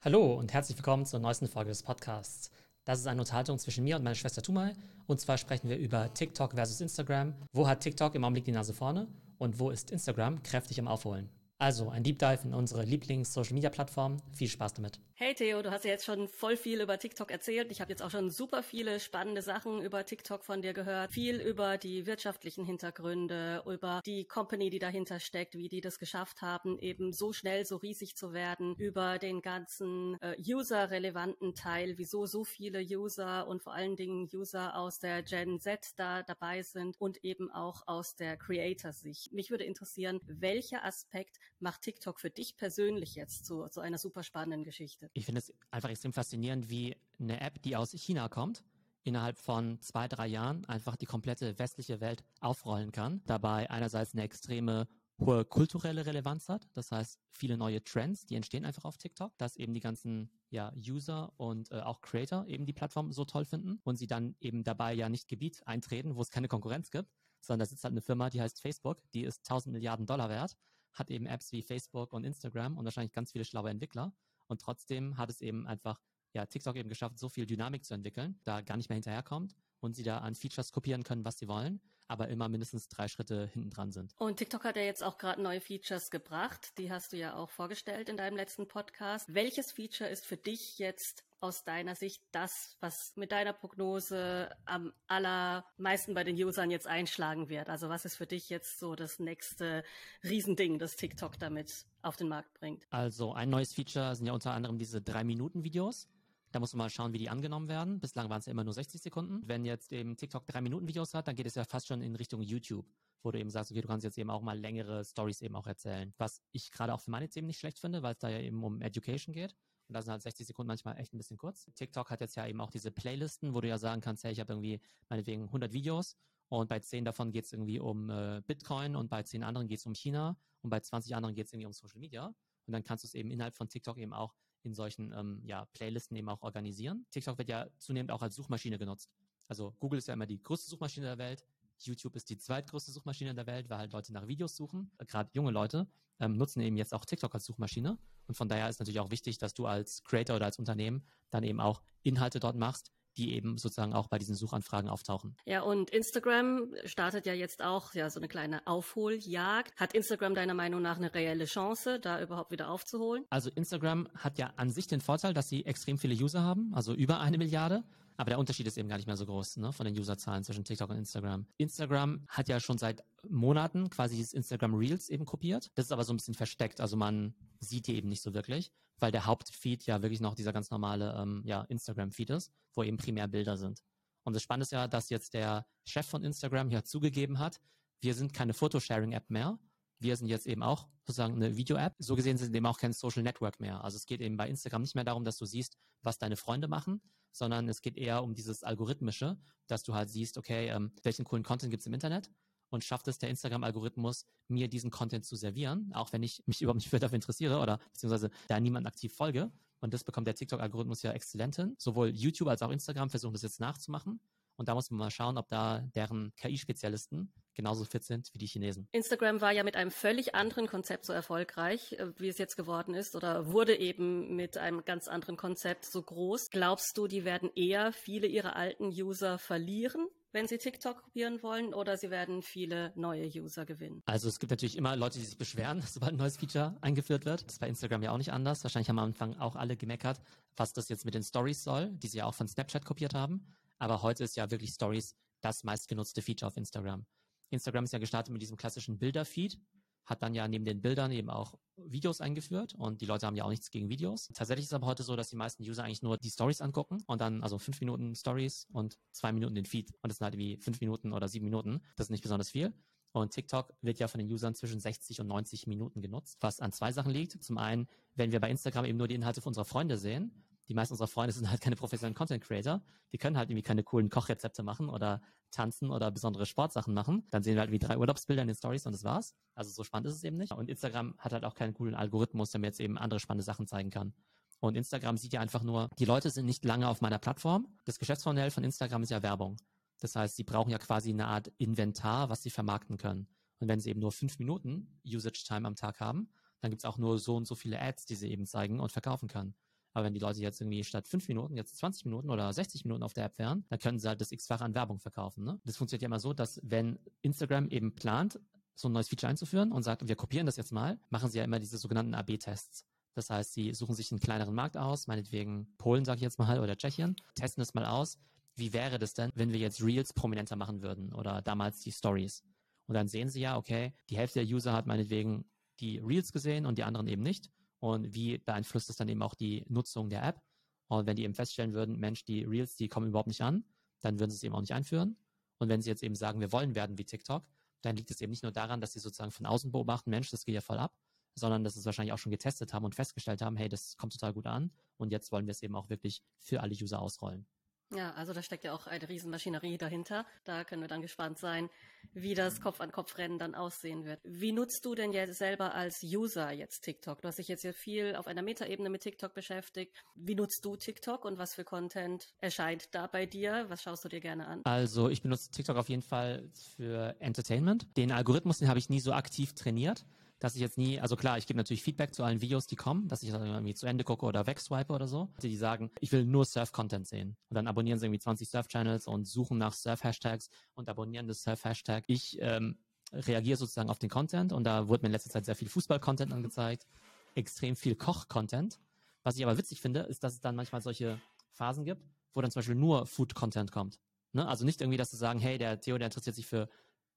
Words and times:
Hallo 0.00 0.34
und 0.34 0.52
herzlich 0.52 0.78
willkommen 0.78 1.06
zur 1.06 1.18
neuesten 1.18 1.48
Folge 1.48 1.70
des 1.70 1.82
Podcasts. 1.82 2.52
Das 2.84 3.00
ist 3.00 3.08
eine 3.08 3.20
Unterhaltung 3.20 3.58
zwischen 3.58 3.82
mir 3.82 3.96
und 3.96 4.04
meiner 4.04 4.14
Schwester 4.14 4.40
Tumal. 4.40 4.76
Und 5.08 5.18
zwar 5.18 5.38
sprechen 5.38 5.68
wir 5.68 5.76
über 5.76 6.14
TikTok 6.14 6.52
versus 6.52 6.80
Instagram. 6.80 7.34
Wo 7.52 7.66
hat 7.66 7.80
TikTok 7.80 8.14
im 8.14 8.22
Augenblick 8.22 8.44
die 8.44 8.52
Nase 8.52 8.72
vorne? 8.72 9.08
Und 9.38 9.58
wo 9.58 9.70
ist 9.70 9.90
Instagram 9.90 10.40
kräftig 10.44 10.78
im 10.78 10.86
Aufholen? 10.86 11.28
Also 11.60 11.88
ein 11.88 12.04
Deep 12.04 12.20
Dive 12.20 12.38
in 12.44 12.54
unsere 12.54 12.84
Lieblings-Social-Media-Plattform. 12.84 14.18
Viel 14.32 14.46
Spaß 14.46 14.74
damit. 14.74 15.00
Hey 15.14 15.34
Theo, 15.34 15.60
du 15.60 15.72
hast 15.72 15.84
ja 15.84 15.90
jetzt 15.90 16.04
schon 16.04 16.28
voll 16.28 16.56
viel 16.56 16.80
über 16.80 16.96
TikTok 16.96 17.32
erzählt. 17.32 17.72
Ich 17.72 17.80
habe 17.80 17.90
jetzt 17.90 18.00
auch 18.00 18.12
schon 18.12 18.30
super 18.30 18.62
viele 18.62 19.00
spannende 19.00 19.42
Sachen 19.42 19.82
über 19.82 20.06
TikTok 20.06 20.44
von 20.44 20.62
dir 20.62 20.72
gehört. 20.72 21.12
Viel 21.12 21.40
über 21.40 21.76
die 21.76 22.06
wirtschaftlichen 22.06 22.64
Hintergründe, 22.64 23.64
über 23.66 24.00
die 24.06 24.24
Company, 24.26 24.70
die 24.70 24.78
dahinter 24.78 25.18
steckt, 25.18 25.56
wie 25.56 25.68
die 25.68 25.80
das 25.80 25.98
geschafft 25.98 26.42
haben, 26.42 26.78
eben 26.78 27.12
so 27.12 27.32
schnell 27.32 27.66
so 27.66 27.78
riesig 27.78 28.14
zu 28.16 28.32
werden, 28.32 28.76
über 28.76 29.18
den 29.18 29.42
ganzen 29.42 30.16
äh, 30.20 30.36
user-relevanten 30.38 31.56
Teil, 31.56 31.98
wieso 31.98 32.26
so 32.26 32.44
viele 32.44 32.78
User 32.80 33.48
und 33.48 33.64
vor 33.64 33.74
allen 33.74 33.96
Dingen 33.96 34.28
User 34.32 34.76
aus 34.76 35.00
der 35.00 35.24
Gen 35.24 35.58
Z 35.58 35.94
da 35.96 36.22
dabei 36.22 36.62
sind 36.62 37.00
und 37.00 37.24
eben 37.24 37.50
auch 37.50 37.82
aus 37.88 38.14
der 38.14 38.36
Creator-Sicht. 38.36 39.32
Mich 39.32 39.50
würde 39.50 39.64
interessieren, 39.64 40.20
welcher 40.26 40.84
Aspekt 40.84 41.40
macht 41.60 41.82
TikTok 41.82 42.20
für 42.20 42.30
dich 42.30 42.56
persönlich 42.56 43.14
jetzt 43.14 43.46
zu, 43.46 43.68
zu 43.68 43.80
einer 43.80 43.98
super 43.98 44.22
spannenden 44.22 44.64
Geschichte? 44.64 45.10
Ich 45.14 45.26
finde 45.26 45.40
es 45.40 45.52
einfach 45.70 45.90
extrem 45.90 46.12
faszinierend, 46.12 46.70
wie 46.70 46.96
eine 47.18 47.40
App, 47.40 47.60
die 47.62 47.76
aus 47.76 47.92
China 47.92 48.28
kommt, 48.28 48.62
innerhalb 49.04 49.38
von 49.38 49.80
zwei, 49.80 50.08
drei 50.08 50.26
Jahren 50.26 50.64
einfach 50.66 50.96
die 50.96 51.06
komplette 51.06 51.58
westliche 51.58 52.00
Welt 52.00 52.24
aufrollen 52.40 52.92
kann. 52.92 53.22
Dabei 53.26 53.70
einerseits 53.70 54.12
eine 54.12 54.22
extreme 54.22 54.86
hohe 55.20 55.44
kulturelle 55.44 56.06
Relevanz 56.06 56.48
hat. 56.48 56.68
Das 56.74 56.92
heißt, 56.92 57.18
viele 57.30 57.56
neue 57.56 57.82
Trends, 57.82 58.26
die 58.26 58.36
entstehen 58.36 58.64
einfach 58.64 58.84
auf 58.84 58.98
TikTok, 58.98 59.36
dass 59.36 59.56
eben 59.56 59.74
die 59.74 59.80
ganzen 59.80 60.30
ja, 60.50 60.72
User 60.76 61.32
und 61.38 61.72
äh, 61.72 61.80
auch 61.80 62.00
Creator 62.02 62.46
eben 62.46 62.66
die 62.66 62.72
Plattform 62.72 63.12
so 63.12 63.24
toll 63.24 63.44
finden 63.44 63.80
und 63.82 63.96
sie 63.96 64.06
dann 64.06 64.36
eben 64.40 64.62
dabei 64.62 64.92
ja 64.94 65.08
nicht 65.08 65.28
Gebiet 65.28 65.66
eintreten, 65.66 66.14
wo 66.14 66.22
es 66.22 66.30
keine 66.30 66.48
Konkurrenz 66.48 66.90
gibt, 66.90 67.10
sondern 67.40 67.60
da 67.60 67.66
sitzt 67.66 67.84
halt 67.84 67.92
eine 67.92 68.00
Firma, 68.00 68.30
die 68.30 68.40
heißt 68.40 68.60
Facebook, 68.60 69.02
die 69.12 69.24
ist 69.24 69.40
1000 69.50 69.72
Milliarden 69.72 70.06
Dollar 70.06 70.28
wert 70.28 70.56
hat 70.92 71.10
eben 71.10 71.26
Apps 71.26 71.52
wie 71.52 71.62
Facebook 71.62 72.12
und 72.12 72.24
Instagram 72.24 72.76
und 72.76 72.84
wahrscheinlich 72.84 73.12
ganz 73.12 73.32
viele 73.32 73.44
schlaue 73.44 73.70
Entwickler. 73.70 74.12
Und 74.46 74.60
trotzdem 74.60 75.16
hat 75.16 75.30
es 75.30 75.40
eben 75.40 75.66
einfach, 75.66 76.00
ja, 76.32 76.46
TikTok 76.46 76.76
eben 76.76 76.88
geschafft, 76.88 77.18
so 77.18 77.28
viel 77.28 77.46
Dynamik 77.46 77.84
zu 77.84 77.94
entwickeln, 77.94 78.40
da 78.44 78.60
gar 78.60 78.76
nicht 78.76 78.88
mehr 78.88 78.96
hinterherkommt 78.96 79.54
und 79.80 79.94
sie 79.94 80.02
da 80.02 80.18
an 80.18 80.34
Features 80.34 80.72
kopieren 80.72 81.04
können, 81.04 81.24
was 81.24 81.38
sie 81.38 81.48
wollen, 81.48 81.80
aber 82.08 82.28
immer 82.28 82.48
mindestens 82.48 82.88
drei 82.88 83.08
Schritte 83.08 83.46
hinten 83.52 83.70
dran 83.70 83.92
sind. 83.92 84.14
Und 84.18 84.36
TikTok 84.38 84.64
hat 84.64 84.76
ja 84.76 84.82
jetzt 84.82 85.04
auch 85.04 85.18
gerade 85.18 85.42
neue 85.42 85.60
Features 85.60 86.10
gebracht. 86.10 86.76
Die 86.78 86.90
hast 86.90 87.12
du 87.12 87.16
ja 87.16 87.36
auch 87.36 87.50
vorgestellt 87.50 88.08
in 88.08 88.16
deinem 88.16 88.36
letzten 88.36 88.66
Podcast. 88.66 89.32
Welches 89.34 89.72
Feature 89.72 90.08
ist 90.08 90.26
für 90.26 90.36
dich 90.36 90.78
jetzt 90.78 91.24
aus 91.40 91.64
deiner 91.64 91.94
Sicht 91.94 92.22
das, 92.32 92.76
was 92.80 93.12
mit 93.16 93.32
deiner 93.32 93.52
Prognose 93.52 94.50
am 94.64 94.92
allermeisten 95.06 96.14
bei 96.14 96.24
den 96.24 96.36
Usern 96.36 96.70
jetzt 96.70 96.86
einschlagen 96.86 97.48
wird? 97.48 97.68
Also 97.68 97.88
was 97.88 98.04
ist 98.04 98.16
für 98.16 98.26
dich 98.26 98.48
jetzt 98.48 98.78
so 98.78 98.94
das 98.94 99.18
nächste 99.18 99.84
Riesending, 100.24 100.78
das 100.78 100.96
TikTok 100.96 101.38
damit 101.38 101.86
auf 102.02 102.16
den 102.16 102.28
Markt 102.28 102.54
bringt? 102.54 102.86
Also 102.90 103.32
ein 103.32 103.50
neues 103.50 103.72
Feature 103.72 104.14
sind 104.14 104.26
ja 104.26 104.32
unter 104.32 104.52
anderem 104.52 104.78
diese 104.78 105.00
drei 105.00 105.24
Minuten 105.24 105.64
Videos. 105.64 106.08
Da 106.50 106.60
muss 106.60 106.72
man 106.72 106.84
mal 106.84 106.90
schauen, 106.90 107.12
wie 107.12 107.18
die 107.18 107.28
angenommen 107.28 107.68
werden. 107.68 108.00
Bislang 108.00 108.30
waren 108.30 108.40
es 108.40 108.46
ja 108.46 108.52
immer 108.52 108.64
nur 108.64 108.72
60 108.72 109.02
Sekunden. 109.02 109.46
Wenn 109.46 109.64
jetzt 109.64 109.92
eben 109.92 110.16
TikTok 110.16 110.46
drei 110.46 110.60
Minuten 110.60 110.88
Videos 110.88 111.12
hat, 111.12 111.28
dann 111.28 111.36
geht 111.36 111.46
es 111.46 111.54
ja 111.54 111.64
fast 111.64 111.86
schon 111.86 112.00
in 112.00 112.16
Richtung 112.16 112.40
YouTube, 112.40 112.86
wo 113.22 113.30
du 113.30 113.38
eben 113.38 113.50
sagst, 113.50 113.70
okay, 113.70 113.82
du 113.82 113.88
kannst 113.88 114.04
jetzt 114.04 114.16
eben 114.16 114.30
auch 114.30 114.40
mal 114.40 114.58
längere 114.58 115.04
Stories 115.04 115.42
eben 115.42 115.56
auch 115.56 115.66
erzählen. 115.66 116.14
Was 116.16 116.40
ich 116.52 116.70
gerade 116.70 116.94
auch 116.94 117.00
für 117.00 117.10
meine 117.10 117.28
Themen 117.28 117.48
nicht 117.48 117.58
schlecht 117.58 117.78
finde, 117.78 118.02
weil 118.02 118.14
es 118.14 118.18
da 118.18 118.30
ja 118.30 118.40
eben 118.40 118.64
um 118.64 118.80
Education 118.80 119.34
geht. 119.34 119.54
Und 119.88 119.94
da 119.94 120.02
sind 120.02 120.12
halt 120.12 120.22
60 120.22 120.46
Sekunden 120.46 120.68
manchmal 120.68 120.98
echt 120.98 121.14
ein 121.14 121.18
bisschen 121.18 121.38
kurz. 121.38 121.66
TikTok 121.74 122.10
hat 122.10 122.20
jetzt 122.20 122.36
ja 122.36 122.46
eben 122.46 122.60
auch 122.60 122.70
diese 122.70 122.90
Playlisten, 122.90 123.54
wo 123.54 123.60
du 123.60 123.68
ja 123.68 123.78
sagen 123.78 124.00
kannst, 124.00 124.22
hey, 124.24 124.32
ich 124.32 124.40
habe 124.40 124.52
irgendwie 124.52 124.80
meinetwegen 125.08 125.44
100 125.44 125.72
Videos 125.72 126.16
und 126.48 126.68
bei 126.68 126.78
10 126.78 127.04
davon 127.04 127.32
geht 127.32 127.44
es 127.44 127.52
irgendwie 127.52 127.78
um 127.78 128.10
äh, 128.10 128.42
Bitcoin 128.46 128.96
und 128.96 129.08
bei 129.08 129.22
10 129.22 129.42
anderen 129.42 129.66
geht 129.66 129.78
es 129.78 129.86
um 129.86 129.94
China 129.94 130.36
und 130.62 130.70
bei 130.70 130.80
20 130.80 131.14
anderen 131.16 131.34
geht 131.34 131.46
es 131.46 131.52
irgendwie 131.52 131.66
um 131.66 131.72
Social 131.72 132.00
Media. 132.00 132.26
Und 132.66 132.72
dann 132.72 132.84
kannst 132.84 133.04
du 133.04 133.06
es 133.06 133.14
eben 133.14 133.30
innerhalb 133.30 133.56
von 133.56 133.68
TikTok 133.68 133.96
eben 133.96 134.12
auch 134.12 134.34
in 134.62 134.74
solchen 134.74 135.12
ähm, 135.12 135.40
ja, 135.44 135.64
Playlisten 135.72 136.16
eben 136.16 136.28
auch 136.28 136.42
organisieren. 136.42 137.06
TikTok 137.10 137.38
wird 137.38 137.48
ja 137.48 137.66
zunehmend 137.78 138.10
auch 138.10 138.20
als 138.20 138.34
Suchmaschine 138.34 138.78
genutzt. 138.78 139.10
Also 139.46 139.74
Google 139.78 139.98
ist 139.98 140.08
ja 140.08 140.14
immer 140.14 140.26
die 140.26 140.42
größte 140.42 140.68
Suchmaschine 140.68 141.06
der 141.06 141.18
Welt. 141.18 141.46
YouTube 141.86 142.16
ist 142.16 142.30
die 142.30 142.38
zweitgrößte 142.38 142.90
Suchmaschine 142.92 143.34
der 143.34 143.46
Welt, 143.46 143.68
weil 143.70 143.78
halt 143.78 143.92
Leute 143.92 144.12
nach 144.12 144.26
Videos 144.26 144.56
suchen. 144.56 144.90
Gerade 145.06 145.30
junge 145.32 145.50
Leute 145.50 145.86
ähm, 146.20 146.36
nutzen 146.36 146.60
eben 146.60 146.76
jetzt 146.76 146.94
auch 146.94 147.04
TikTok 147.04 147.34
als 147.34 147.44
Suchmaschine. 147.44 147.98
Und 148.26 148.34
von 148.34 148.48
daher 148.48 148.68
ist 148.68 148.78
natürlich 148.78 149.00
auch 149.00 149.10
wichtig, 149.10 149.38
dass 149.38 149.54
du 149.54 149.66
als 149.66 150.02
Creator 150.04 150.36
oder 150.36 150.46
als 150.46 150.58
Unternehmen 150.58 151.04
dann 151.30 151.42
eben 151.44 151.60
auch 151.60 151.82
Inhalte 152.02 152.40
dort 152.40 152.56
machst, 152.56 152.92
die 153.16 153.32
eben 153.34 153.58
sozusagen 153.58 153.92
auch 153.92 154.06
bei 154.06 154.18
diesen 154.18 154.34
Suchanfragen 154.34 154.88
auftauchen. 154.88 155.34
Ja, 155.44 155.62
und 155.62 155.90
Instagram 155.90 156.72
startet 156.84 157.26
ja 157.26 157.32
jetzt 157.32 157.62
auch 157.62 157.94
ja 157.94 158.08
so 158.10 158.20
eine 158.20 158.28
kleine 158.28 158.66
Aufholjagd. 158.66 159.74
Hat 159.76 159.92
Instagram 159.92 160.34
deiner 160.34 160.54
Meinung 160.54 160.82
nach 160.82 160.96
eine 160.96 161.12
reelle 161.12 161.46
Chance, 161.46 161.98
da 161.98 162.22
überhaupt 162.22 162.52
wieder 162.52 162.70
aufzuholen? 162.70 163.24
Also 163.30 163.50
Instagram 163.50 164.08
hat 164.14 164.38
ja 164.38 164.52
an 164.56 164.70
sich 164.70 164.86
den 164.86 165.00
Vorteil, 165.00 165.34
dass 165.34 165.48
sie 165.48 165.66
extrem 165.66 165.98
viele 165.98 166.14
User 166.14 166.42
haben, 166.42 166.72
also 166.74 166.94
über 166.94 167.20
eine 167.20 167.38
Milliarde. 167.38 167.82
Aber 168.18 168.30
der 168.30 168.38
Unterschied 168.40 168.66
ist 168.66 168.76
eben 168.76 168.88
gar 168.88 168.96
nicht 168.96 169.06
mehr 169.06 169.16
so 169.16 169.24
groß 169.24 169.58
ne, 169.58 169.72
von 169.72 169.86
den 169.86 169.96
Userzahlen 169.96 170.42
zwischen 170.42 170.64
TikTok 170.64 170.90
und 170.90 170.96
Instagram. 170.96 171.46
Instagram 171.56 172.26
hat 172.28 172.48
ja 172.48 172.58
schon 172.58 172.76
seit 172.76 173.04
Monaten 173.28 173.88
quasi 173.90 174.18
das 174.20 174.32
Instagram 174.32 174.74
Reels 174.74 175.08
eben 175.08 175.24
kopiert. 175.24 175.70
Das 175.76 175.86
ist 175.86 175.92
aber 175.92 176.02
so 176.02 176.12
ein 176.12 176.16
bisschen 176.16 176.34
versteckt. 176.34 176.80
Also 176.80 176.96
man 176.96 177.32
sieht 177.60 177.86
die 177.86 177.94
eben 177.94 178.08
nicht 178.08 178.20
so 178.20 178.34
wirklich, 178.34 178.72
weil 178.98 179.12
der 179.12 179.26
Hauptfeed 179.26 179.86
ja 179.86 180.02
wirklich 180.02 180.20
noch 180.20 180.34
dieser 180.34 180.52
ganz 180.52 180.70
normale 180.70 181.16
ähm, 181.16 181.42
ja, 181.44 181.62
Instagram-Feed 181.62 182.30
ist, 182.30 182.52
wo 182.74 182.82
eben 182.82 182.96
primär 182.96 183.28
Bilder 183.28 183.56
sind. 183.56 183.84
Und 184.24 184.34
das 184.34 184.42
Spannende 184.42 184.64
ist 184.64 184.72
ja, 184.72 184.88
dass 184.88 185.10
jetzt 185.10 185.32
der 185.34 185.64
Chef 185.84 186.06
von 186.06 186.24
Instagram 186.24 186.70
ja 186.70 186.82
zugegeben 186.82 187.38
hat, 187.38 187.60
wir 188.00 188.14
sind 188.14 188.34
keine 188.34 188.52
Photosharing-App 188.52 189.30
mehr, 189.30 189.60
wir 190.00 190.16
sind 190.16 190.28
jetzt 190.28 190.46
eben 190.46 190.62
auch 190.62 190.88
sozusagen 191.04 191.34
eine 191.34 191.56
Video-App. 191.56 191.94
So 191.98 192.14
gesehen 192.14 192.36
sind 192.36 192.54
eben 192.54 192.66
auch 192.66 192.78
kein 192.78 192.92
Social 192.92 193.22
Network 193.22 193.60
mehr. 193.60 193.82
Also 193.82 193.96
es 193.96 194.06
geht 194.06 194.20
eben 194.20 194.36
bei 194.36 194.48
Instagram 194.48 194.82
nicht 194.82 194.94
mehr 194.94 195.04
darum, 195.04 195.24
dass 195.24 195.36
du 195.38 195.44
siehst, 195.44 195.76
was 196.02 196.18
deine 196.18 196.36
Freunde 196.36 196.68
machen, 196.68 197.00
sondern 197.32 197.68
es 197.68 197.82
geht 197.82 197.96
eher 197.96 198.22
um 198.22 198.34
dieses 198.34 198.62
Algorithmische, 198.62 199.38
dass 199.66 199.82
du 199.82 199.94
halt 199.94 200.10
siehst, 200.10 200.38
okay, 200.38 200.68
ähm, 200.68 200.92
welchen 201.02 201.24
coolen 201.24 201.42
Content 201.42 201.70
gibt 201.70 201.82
es 201.82 201.86
im 201.86 201.94
Internet 201.94 202.30
und 202.70 202.84
schafft 202.84 203.08
es 203.08 203.18
der 203.18 203.30
Instagram-Algorithmus, 203.30 204.26
mir 204.48 204.68
diesen 204.68 204.90
Content 204.90 205.24
zu 205.24 205.36
servieren, 205.36 205.90
auch 205.94 206.12
wenn 206.12 206.22
ich 206.22 206.42
mich 206.46 206.62
überhaupt 206.62 206.78
nicht 206.78 206.90
für 206.90 206.98
dafür 206.98 207.16
interessiere 207.16 207.58
oder 207.58 207.78
beziehungsweise 207.92 208.30
da 208.48 208.60
niemand 208.60 208.86
aktiv 208.86 209.12
folge. 209.14 209.50
Und 209.80 209.94
das 209.94 210.02
bekommt 210.02 210.26
der 210.26 210.34
TikTok-Algorithmus 210.34 211.02
ja 211.02 211.12
exzellent 211.12 211.54
hin. 211.56 211.76
Sowohl 211.78 212.08
YouTube 212.08 212.48
als 212.48 212.62
auch 212.62 212.70
Instagram 212.70 213.10
versuchen 213.10 213.32
das 213.32 213.42
jetzt 213.42 213.60
nachzumachen. 213.60 214.20
Und 214.58 214.68
da 214.68 214.74
muss 214.74 214.90
man 214.90 214.98
mal 214.98 215.10
schauen, 215.10 215.38
ob 215.38 215.48
da 215.48 215.80
deren 215.94 216.34
KI-Spezialisten 216.36 217.32
genauso 217.54 217.84
fit 217.84 218.04
sind 218.04 218.28
wie 218.34 218.38
die 218.38 218.46
Chinesen. 218.46 218.88
Instagram 218.92 219.40
war 219.40 219.52
ja 219.52 219.64
mit 219.64 219.76
einem 219.76 219.90
völlig 219.90 220.34
anderen 220.34 220.66
Konzept 220.66 221.04
so 221.04 221.12
erfolgreich, 221.12 221.94
äh, 221.94 222.12
wie 222.18 222.28
es 222.28 222.38
jetzt 222.38 222.56
geworden 222.56 222.94
ist, 222.94 223.16
oder 223.16 223.52
wurde 223.52 223.76
eben 223.76 224.36
mit 224.36 224.58
einem 224.58 224.84
ganz 224.84 225.08
anderen 225.08 225.36
Konzept 225.36 225.84
so 225.84 226.02
groß. 226.02 226.50
Glaubst 226.50 226.96
du, 226.98 227.06
die 227.06 227.24
werden 227.24 227.50
eher 227.54 227.92
viele 227.92 228.26
ihrer 228.26 228.56
alten 228.56 228.88
User 228.88 229.38
verlieren? 229.38 230.08
wenn 230.32 230.46
sie 230.46 230.58
TikTok 230.58 231.02
kopieren 231.04 231.42
wollen 231.42 231.72
oder 231.72 231.96
sie 231.96 232.10
werden 232.10 232.42
viele 232.42 232.92
neue 232.94 233.26
User 233.26 233.64
gewinnen. 233.64 234.02
Also 234.04 234.28
es 234.28 234.38
gibt 234.38 234.50
natürlich 234.50 234.76
immer 234.76 234.94
Leute, 234.94 235.18
die 235.18 235.24
sich 235.24 235.38
beschweren, 235.38 235.80
sobald 235.86 236.12
ein 236.12 236.18
neues 236.18 236.36
Feature 236.36 236.76
eingeführt 236.80 237.24
wird. 237.24 237.46
Das 237.46 237.54
ist 237.54 237.60
bei 237.60 237.68
Instagram 237.68 238.02
ja 238.02 238.12
auch 238.12 238.18
nicht 238.18 238.32
anders. 238.32 238.62
Wahrscheinlich 238.62 238.88
haben 238.90 238.98
am 238.98 239.06
Anfang 239.06 239.36
auch 239.38 239.56
alle 239.56 239.76
gemeckert, 239.76 240.20
was 240.56 240.74
das 240.74 240.90
jetzt 240.90 241.04
mit 241.04 241.14
den 241.14 241.22
Stories 241.22 241.64
soll, 241.64 241.88
die 241.92 242.08
sie 242.08 242.18
ja 242.18 242.26
auch 242.26 242.34
von 242.34 242.46
Snapchat 242.46 242.84
kopiert 242.84 243.14
haben. 243.14 243.46
Aber 243.78 244.02
heute 244.02 244.24
ist 244.24 244.36
ja 244.36 244.50
wirklich 244.50 244.70
Stories 244.70 245.14
das 245.40 245.64
meistgenutzte 245.64 246.22
Feature 246.22 246.48
auf 246.48 246.56
Instagram. 246.56 247.06
Instagram 247.50 247.84
ist 247.84 247.92
ja 247.92 247.98
gestartet 247.98 248.32
mit 248.32 248.42
diesem 248.42 248.56
klassischen 248.56 248.98
Bilderfeed, 248.98 249.58
hat 250.04 250.22
dann 250.22 250.34
ja 250.34 250.48
neben 250.48 250.64
den 250.64 250.80
Bildern 250.80 251.12
eben 251.12 251.30
auch 251.30 251.54
Videos 251.76 252.20
eingeführt 252.20 252.74
und 252.74 253.00
die 253.00 253.06
Leute 253.06 253.26
haben 253.26 253.36
ja 253.36 253.44
auch 253.44 253.50
nichts 253.50 253.70
gegen 253.70 253.88
Videos. 253.88 254.28
Tatsächlich 254.34 254.64
ist 254.64 254.70
es 254.70 254.74
aber 254.74 254.86
heute 254.86 255.02
so, 255.02 255.16
dass 255.16 255.30
die 255.30 255.36
meisten 255.36 255.62
User 255.62 255.84
eigentlich 255.84 256.02
nur 256.02 256.18
die 256.18 256.30
Stories 256.30 256.60
angucken 256.60 256.98
und 257.06 257.20
dann 257.20 257.42
also 257.42 257.58
fünf 257.58 257.80
Minuten 257.80 258.14
Stories 258.14 258.66
und 258.72 258.98
zwei 259.12 259.32
Minuten 259.32 259.54
den 259.54 259.66
Feed 259.66 259.92
und 260.02 260.08
das 260.08 260.18
sind 260.18 260.24
halt 260.24 260.38
wie 260.38 260.56
fünf 260.56 260.80
Minuten 260.80 261.12
oder 261.12 261.28
sieben 261.28 261.44
Minuten. 261.44 261.80
Das 261.96 262.06
ist 262.06 262.10
nicht 262.10 262.22
besonders 262.22 262.50
viel. 262.50 262.72
Und 263.12 263.32
TikTok 263.32 263.74
wird 263.80 263.98
ja 263.98 264.08
von 264.08 264.18
den 264.18 264.30
Usern 264.30 264.54
zwischen 264.54 264.80
60 264.80 265.20
und 265.20 265.28
90 265.28 265.66
Minuten 265.66 266.02
genutzt, 266.02 266.36
was 266.40 266.60
an 266.60 266.72
zwei 266.72 266.92
Sachen 266.92 267.10
liegt. 267.10 267.42
Zum 267.42 267.58
einen, 267.58 267.88
wenn 268.14 268.32
wir 268.32 268.40
bei 268.40 268.50
Instagram 268.50 268.84
eben 268.84 268.98
nur 268.98 269.08
die 269.08 269.14
Inhalte 269.14 269.40
unserer 269.44 269.64
Freunde 269.64 269.96
sehen, 269.96 270.44
die 270.68 270.74
meisten 270.74 270.92
unserer 270.92 271.08
Freunde 271.08 271.32
sind 271.32 271.50
halt 271.50 271.60
keine 271.60 271.76
professionellen 271.76 272.14
Content 272.14 272.44
Creator. 272.44 272.82
Die 273.12 273.18
können 273.18 273.36
halt 273.38 273.48
irgendwie 273.50 273.62
keine 273.62 273.82
coolen 273.82 274.10
Kochrezepte 274.10 274.62
machen 274.62 274.88
oder 274.88 275.22
tanzen 275.50 275.90
oder 275.90 276.10
besondere 276.10 276.44
Sportsachen 276.44 276.92
machen. 276.92 277.26
Dann 277.30 277.42
sehen 277.42 277.54
wir 277.54 277.60
halt 277.60 277.70
wie 277.70 277.78
drei 277.78 277.96
Urlaubsbilder 277.96 278.42
in 278.42 278.48
den 278.48 278.56
Stories 278.56 278.84
und 278.84 278.92
das 278.92 279.02
war's. 279.04 279.34
Also 279.54 279.70
so 279.70 279.82
spannend 279.82 280.08
ist 280.08 280.14
es 280.16 280.24
eben 280.24 280.36
nicht. 280.36 280.52
Und 280.52 280.68
Instagram 280.68 281.14
hat 281.18 281.32
halt 281.32 281.44
auch 281.44 281.54
keinen 281.54 281.72
coolen 281.72 281.94
Algorithmus, 281.94 282.50
der 282.50 282.60
mir 282.60 282.66
jetzt 282.66 282.80
eben 282.80 282.98
andere 282.98 283.18
spannende 283.18 283.44
Sachen 283.44 283.66
zeigen 283.66 283.90
kann. 283.90 284.12
Und 284.60 284.76
Instagram 284.76 285.16
sieht 285.16 285.32
ja 285.32 285.40
einfach 285.40 285.62
nur, 285.62 285.88
die 285.98 286.04
Leute 286.04 286.30
sind 286.30 286.44
nicht 286.44 286.64
lange 286.64 286.88
auf 286.88 287.00
meiner 287.00 287.18
Plattform. 287.18 287.68
Das 287.84 287.98
Geschäftsmodell 287.98 288.50
von 288.50 288.64
Instagram 288.64 289.02
ist 289.04 289.10
ja 289.10 289.22
Werbung. 289.22 289.56
Das 290.00 290.16
heißt, 290.16 290.36
sie 290.36 290.44
brauchen 290.44 290.70
ja 290.70 290.78
quasi 290.78 291.10
eine 291.10 291.26
Art 291.26 291.48
Inventar, 291.58 292.28
was 292.28 292.42
sie 292.42 292.50
vermarkten 292.50 292.98
können. 292.98 293.28
Und 293.58 293.68
wenn 293.68 293.80
sie 293.80 293.90
eben 293.90 294.00
nur 294.00 294.12
fünf 294.12 294.38
Minuten 294.38 295.00
Usage 295.04 295.44
Time 295.46 295.66
am 295.66 295.76
Tag 295.76 296.00
haben, 296.00 296.30
dann 296.60 296.70
gibt's 296.70 296.84
auch 296.84 296.98
nur 296.98 297.18
so 297.18 297.36
und 297.36 297.46
so 297.46 297.54
viele 297.54 297.80
Ads, 297.80 298.06
die 298.06 298.16
sie 298.16 298.30
eben 298.30 298.46
zeigen 298.46 298.80
und 298.80 298.92
verkaufen 298.92 299.28
können. 299.28 299.54
Aber 299.92 300.04
wenn 300.04 300.14
die 300.14 300.20
Leute 300.20 300.40
jetzt 300.40 300.60
irgendwie 300.60 300.84
statt 300.84 301.08
5 301.08 301.28
Minuten 301.28 301.56
jetzt 301.56 301.76
20 301.78 302.04
Minuten 302.04 302.30
oder 302.30 302.52
60 302.52 302.84
Minuten 302.84 303.02
auf 303.02 303.14
der 303.14 303.24
App 303.24 303.38
wären, 303.38 303.64
dann 303.68 303.78
können 303.78 303.98
sie 303.98 304.08
halt 304.08 304.20
das 304.20 304.32
x-fache 304.32 304.64
an 304.64 304.74
Werbung 304.74 305.00
verkaufen. 305.00 305.44
Ne? 305.44 305.60
Das 305.64 305.76
funktioniert 305.76 306.02
ja 306.02 306.06
immer 306.06 306.20
so, 306.20 306.32
dass 306.32 306.60
wenn 306.62 306.98
Instagram 307.22 307.68
eben 307.68 307.94
plant, 307.94 308.38
so 308.74 308.88
ein 308.88 308.92
neues 308.92 309.08
Feature 309.08 309.30
einzuführen 309.30 309.72
und 309.72 309.82
sagt, 309.82 310.06
wir 310.06 310.14
kopieren 310.14 310.46
das 310.46 310.56
jetzt 310.56 310.72
mal, 310.72 311.00
machen 311.10 311.30
sie 311.30 311.38
ja 311.38 311.44
immer 311.44 311.58
diese 311.58 311.78
sogenannten 311.78 312.14
AB-Tests. 312.14 312.84
Das 313.14 313.30
heißt, 313.30 313.52
sie 313.52 313.74
suchen 313.74 313.96
sich 313.96 314.12
einen 314.12 314.20
kleineren 314.20 314.54
Markt 314.54 314.76
aus, 314.76 315.08
meinetwegen 315.08 315.74
Polen, 315.78 316.04
sage 316.04 316.18
ich 316.18 316.22
jetzt 316.22 316.38
mal, 316.38 316.60
oder 316.60 316.76
Tschechien, 316.76 317.16
testen 317.34 317.62
es 317.62 317.74
mal 317.74 317.84
aus. 317.84 318.18
Wie 318.54 318.72
wäre 318.72 319.00
das 319.00 319.14
denn, 319.14 319.30
wenn 319.34 319.52
wir 319.52 319.58
jetzt 319.58 319.82
Reels 319.82 320.12
prominenter 320.12 320.54
machen 320.54 320.82
würden 320.82 321.12
oder 321.12 321.42
damals 321.42 321.80
die 321.80 321.90
Stories? 321.90 322.44
Und 322.86 322.94
dann 322.94 323.08
sehen 323.08 323.28
sie 323.28 323.40
ja, 323.40 323.56
okay, 323.56 323.92
die 324.08 324.16
Hälfte 324.16 324.44
der 324.44 324.54
User 324.54 324.72
hat 324.72 324.86
meinetwegen 324.86 325.50
die 325.80 325.98
Reels 325.98 326.32
gesehen 326.32 326.64
und 326.64 326.78
die 326.78 326.84
anderen 326.84 327.08
eben 327.08 327.22
nicht. 327.22 327.50
Und 327.80 328.14
wie 328.14 328.38
beeinflusst 328.38 328.88
das 328.88 328.96
dann 328.96 329.08
eben 329.08 329.22
auch 329.22 329.34
die 329.34 329.64
Nutzung 329.68 330.10
der 330.10 330.24
App? 330.24 330.42
Und 330.88 331.06
wenn 331.06 331.16
die 331.16 331.24
eben 331.24 331.34
feststellen 331.34 331.74
würden, 331.74 331.98
Mensch, 331.98 332.24
die 332.24 332.44
Reels, 332.44 332.76
die 332.76 332.88
kommen 332.88 333.08
überhaupt 333.08 333.28
nicht 333.28 333.42
an, 333.42 333.64
dann 334.00 334.18
würden 334.18 334.30
sie 334.30 334.36
es 334.36 334.42
eben 334.42 334.54
auch 334.54 334.60
nicht 334.60 334.72
einführen. 334.72 335.16
Und 335.58 335.68
wenn 335.68 335.82
sie 335.82 335.90
jetzt 335.90 336.02
eben 336.02 336.14
sagen, 336.14 336.40
wir 336.40 336.52
wollen 336.52 336.74
werden 336.74 336.98
wie 336.98 337.04
TikTok, 337.04 337.44
dann 337.82 337.96
liegt 337.96 338.10
es 338.10 338.20
eben 338.20 338.30
nicht 338.30 338.42
nur 338.42 338.52
daran, 338.52 338.80
dass 338.80 338.92
sie 338.92 339.00
sozusagen 339.00 339.30
von 339.30 339.46
außen 339.46 339.70
beobachten, 339.70 340.10
Mensch, 340.10 340.30
das 340.30 340.44
geht 340.44 340.54
ja 340.54 340.60
voll 340.60 340.78
ab, 340.78 340.96
sondern 341.34 341.62
dass 341.62 341.74
sie 341.74 341.80
es 341.80 341.86
wahrscheinlich 341.86 342.12
auch 342.12 342.18
schon 342.18 342.32
getestet 342.32 342.72
haben 342.72 342.84
und 342.84 342.94
festgestellt 342.94 343.42
haben, 343.42 343.56
hey, 343.56 343.68
das 343.68 343.96
kommt 343.96 344.12
total 344.12 344.32
gut 344.32 344.46
an 344.46 344.72
und 344.96 345.12
jetzt 345.12 345.30
wollen 345.30 345.46
wir 345.46 345.52
es 345.52 345.62
eben 345.62 345.76
auch 345.76 345.88
wirklich 345.88 346.22
für 346.38 346.60
alle 346.60 346.74
User 346.74 347.00
ausrollen. 347.00 347.46
Ja, 347.94 348.12
also 348.14 348.34
da 348.34 348.42
steckt 348.42 348.64
ja 348.64 348.74
auch 348.74 348.86
eine 348.86 349.08
Riesenmaschinerie 349.08 349.78
dahinter. 349.78 350.26
Da 350.44 350.64
können 350.64 350.82
wir 350.82 350.88
dann 350.88 351.00
gespannt 351.00 351.38
sein, 351.38 351.70
wie 352.12 352.34
das 352.34 352.60
Kopf-an-Kopf-Rennen 352.60 353.38
dann 353.38 353.54
aussehen 353.54 354.04
wird. 354.04 354.20
Wie 354.24 354.52
nutzt 354.52 354.84
du 354.84 354.94
denn 354.94 355.12
jetzt 355.12 355.38
selber 355.38 355.74
als 355.74 356.02
User 356.02 356.52
jetzt 356.52 356.82
TikTok? 356.82 357.22
Du 357.22 357.28
hast 357.28 357.38
dich 357.38 357.48
jetzt 357.48 357.64
ja 357.64 357.72
viel 357.72 358.14
auf 358.16 358.26
einer 358.26 358.42
Metaebene 358.42 358.90
mit 358.90 359.02
TikTok 359.02 359.32
beschäftigt. 359.32 359.96
Wie 360.14 360.34
nutzt 360.34 360.64
du 360.66 360.76
TikTok 360.76 361.24
und 361.24 361.38
was 361.38 361.54
für 361.54 361.64
Content 361.64 362.34
erscheint 362.40 362.94
da 362.94 363.06
bei 363.06 363.24
dir? 363.24 363.64
Was 363.68 363.82
schaust 363.82 364.04
du 364.04 364.08
dir 364.08 364.20
gerne 364.20 364.46
an? 364.46 364.60
Also 364.64 365.08
ich 365.08 365.22
benutze 365.22 365.50
TikTok 365.50 365.76
auf 365.76 365.88
jeden 365.88 366.02
Fall 366.02 366.50
für 366.76 367.16
Entertainment. 367.20 367.86
Den 367.96 368.12
Algorithmus, 368.12 368.58
den 368.58 368.68
habe 368.68 368.78
ich 368.78 368.90
nie 368.90 369.00
so 369.00 369.12
aktiv 369.12 369.54
trainiert 369.54 370.04
dass 370.38 370.54
ich 370.54 370.60
jetzt 370.60 370.78
nie, 370.78 371.00
also 371.00 371.16
klar, 371.16 371.36
ich 371.38 371.46
gebe 371.46 371.56
natürlich 371.56 371.82
Feedback 371.82 372.14
zu 372.14 372.22
allen 372.22 372.40
Videos, 372.40 372.66
die 372.66 372.76
kommen, 372.76 373.08
dass 373.08 373.22
ich 373.22 373.30
das 373.30 373.42
irgendwie 373.42 373.74
zu 373.74 373.86
Ende 373.86 374.04
gucke 374.04 374.24
oder 374.24 374.46
wegswipe 374.46 374.92
oder 374.92 375.08
so. 375.08 375.28
Die 375.42 375.56
sagen, 375.56 375.90
ich 376.00 376.12
will 376.12 376.24
nur 376.24 376.44
Surf-Content 376.44 377.08
sehen. 377.08 377.36
Und 377.48 377.54
dann 377.54 377.66
abonnieren 377.66 377.98
sie 377.98 378.06
irgendwie 378.06 378.20
20 378.20 378.48
Surf-Channels 378.48 379.06
und 379.08 379.26
suchen 379.26 379.58
nach 379.58 379.72
Surf-Hashtags 379.72 380.48
und 380.74 380.88
abonnieren 380.88 381.26
das 381.26 381.42
Surf-Hashtag. 381.42 382.04
Ich 382.06 382.38
ähm, 382.40 382.78
reagiere 383.12 383.56
sozusagen 383.56 383.90
auf 383.90 383.98
den 383.98 384.10
Content 384.10 384.52
und 384.52 384.64
da 384.64 384.88
wurde 384.88 385.02
mir 385.02 385.06
in 385.06 385.12
letzter 385.12 385.30
Zeit 385.30 385.44
sehr 385.44 385.56
viel 385.56 385.68
Fußball-Content 385.68 386.32
angezeigt, 386.32 386.86
extrem 387.34 387.74
viel 387.74 387.96
Koch-Content. 387.96 388.78
Was 389.24 389.36
ich 389.36 389.42
aber 389.44 389.58
witzig 389.58 389.80
finde, 389.80 390.00
ist, 390.00 390.22
dass 390.22 390.34
es 390.34 390.40
dann 390.40 390.54
manchmal 390.54 390.80
solche 390.80 391.20
Phasen 391.50 391.84
gibt, 391.84 392.06
wo 392.34 392.40
dann 392.40 392.50
zum 392.50 392.60
Beispiel 392.60 392.76
nur 392.76 393.06
Food-Content 393.06 393.72
kommt. 393.72 393.98
Ne? 394.32 394.46
Also 394.46 394.64
nicht 394.64 394.80
irgendwie, 394.80 394.98
dass 394.98 395.10
sie 395.10 395.16
sagen, 395.16 395.40
hey, 395.40 395.58
der 395.58 395.80
Theo, 395.80 395.98
der 395.98 396.06
interessiert 396.06 396.36
sich 396.36 396.46
für 396.46 396.68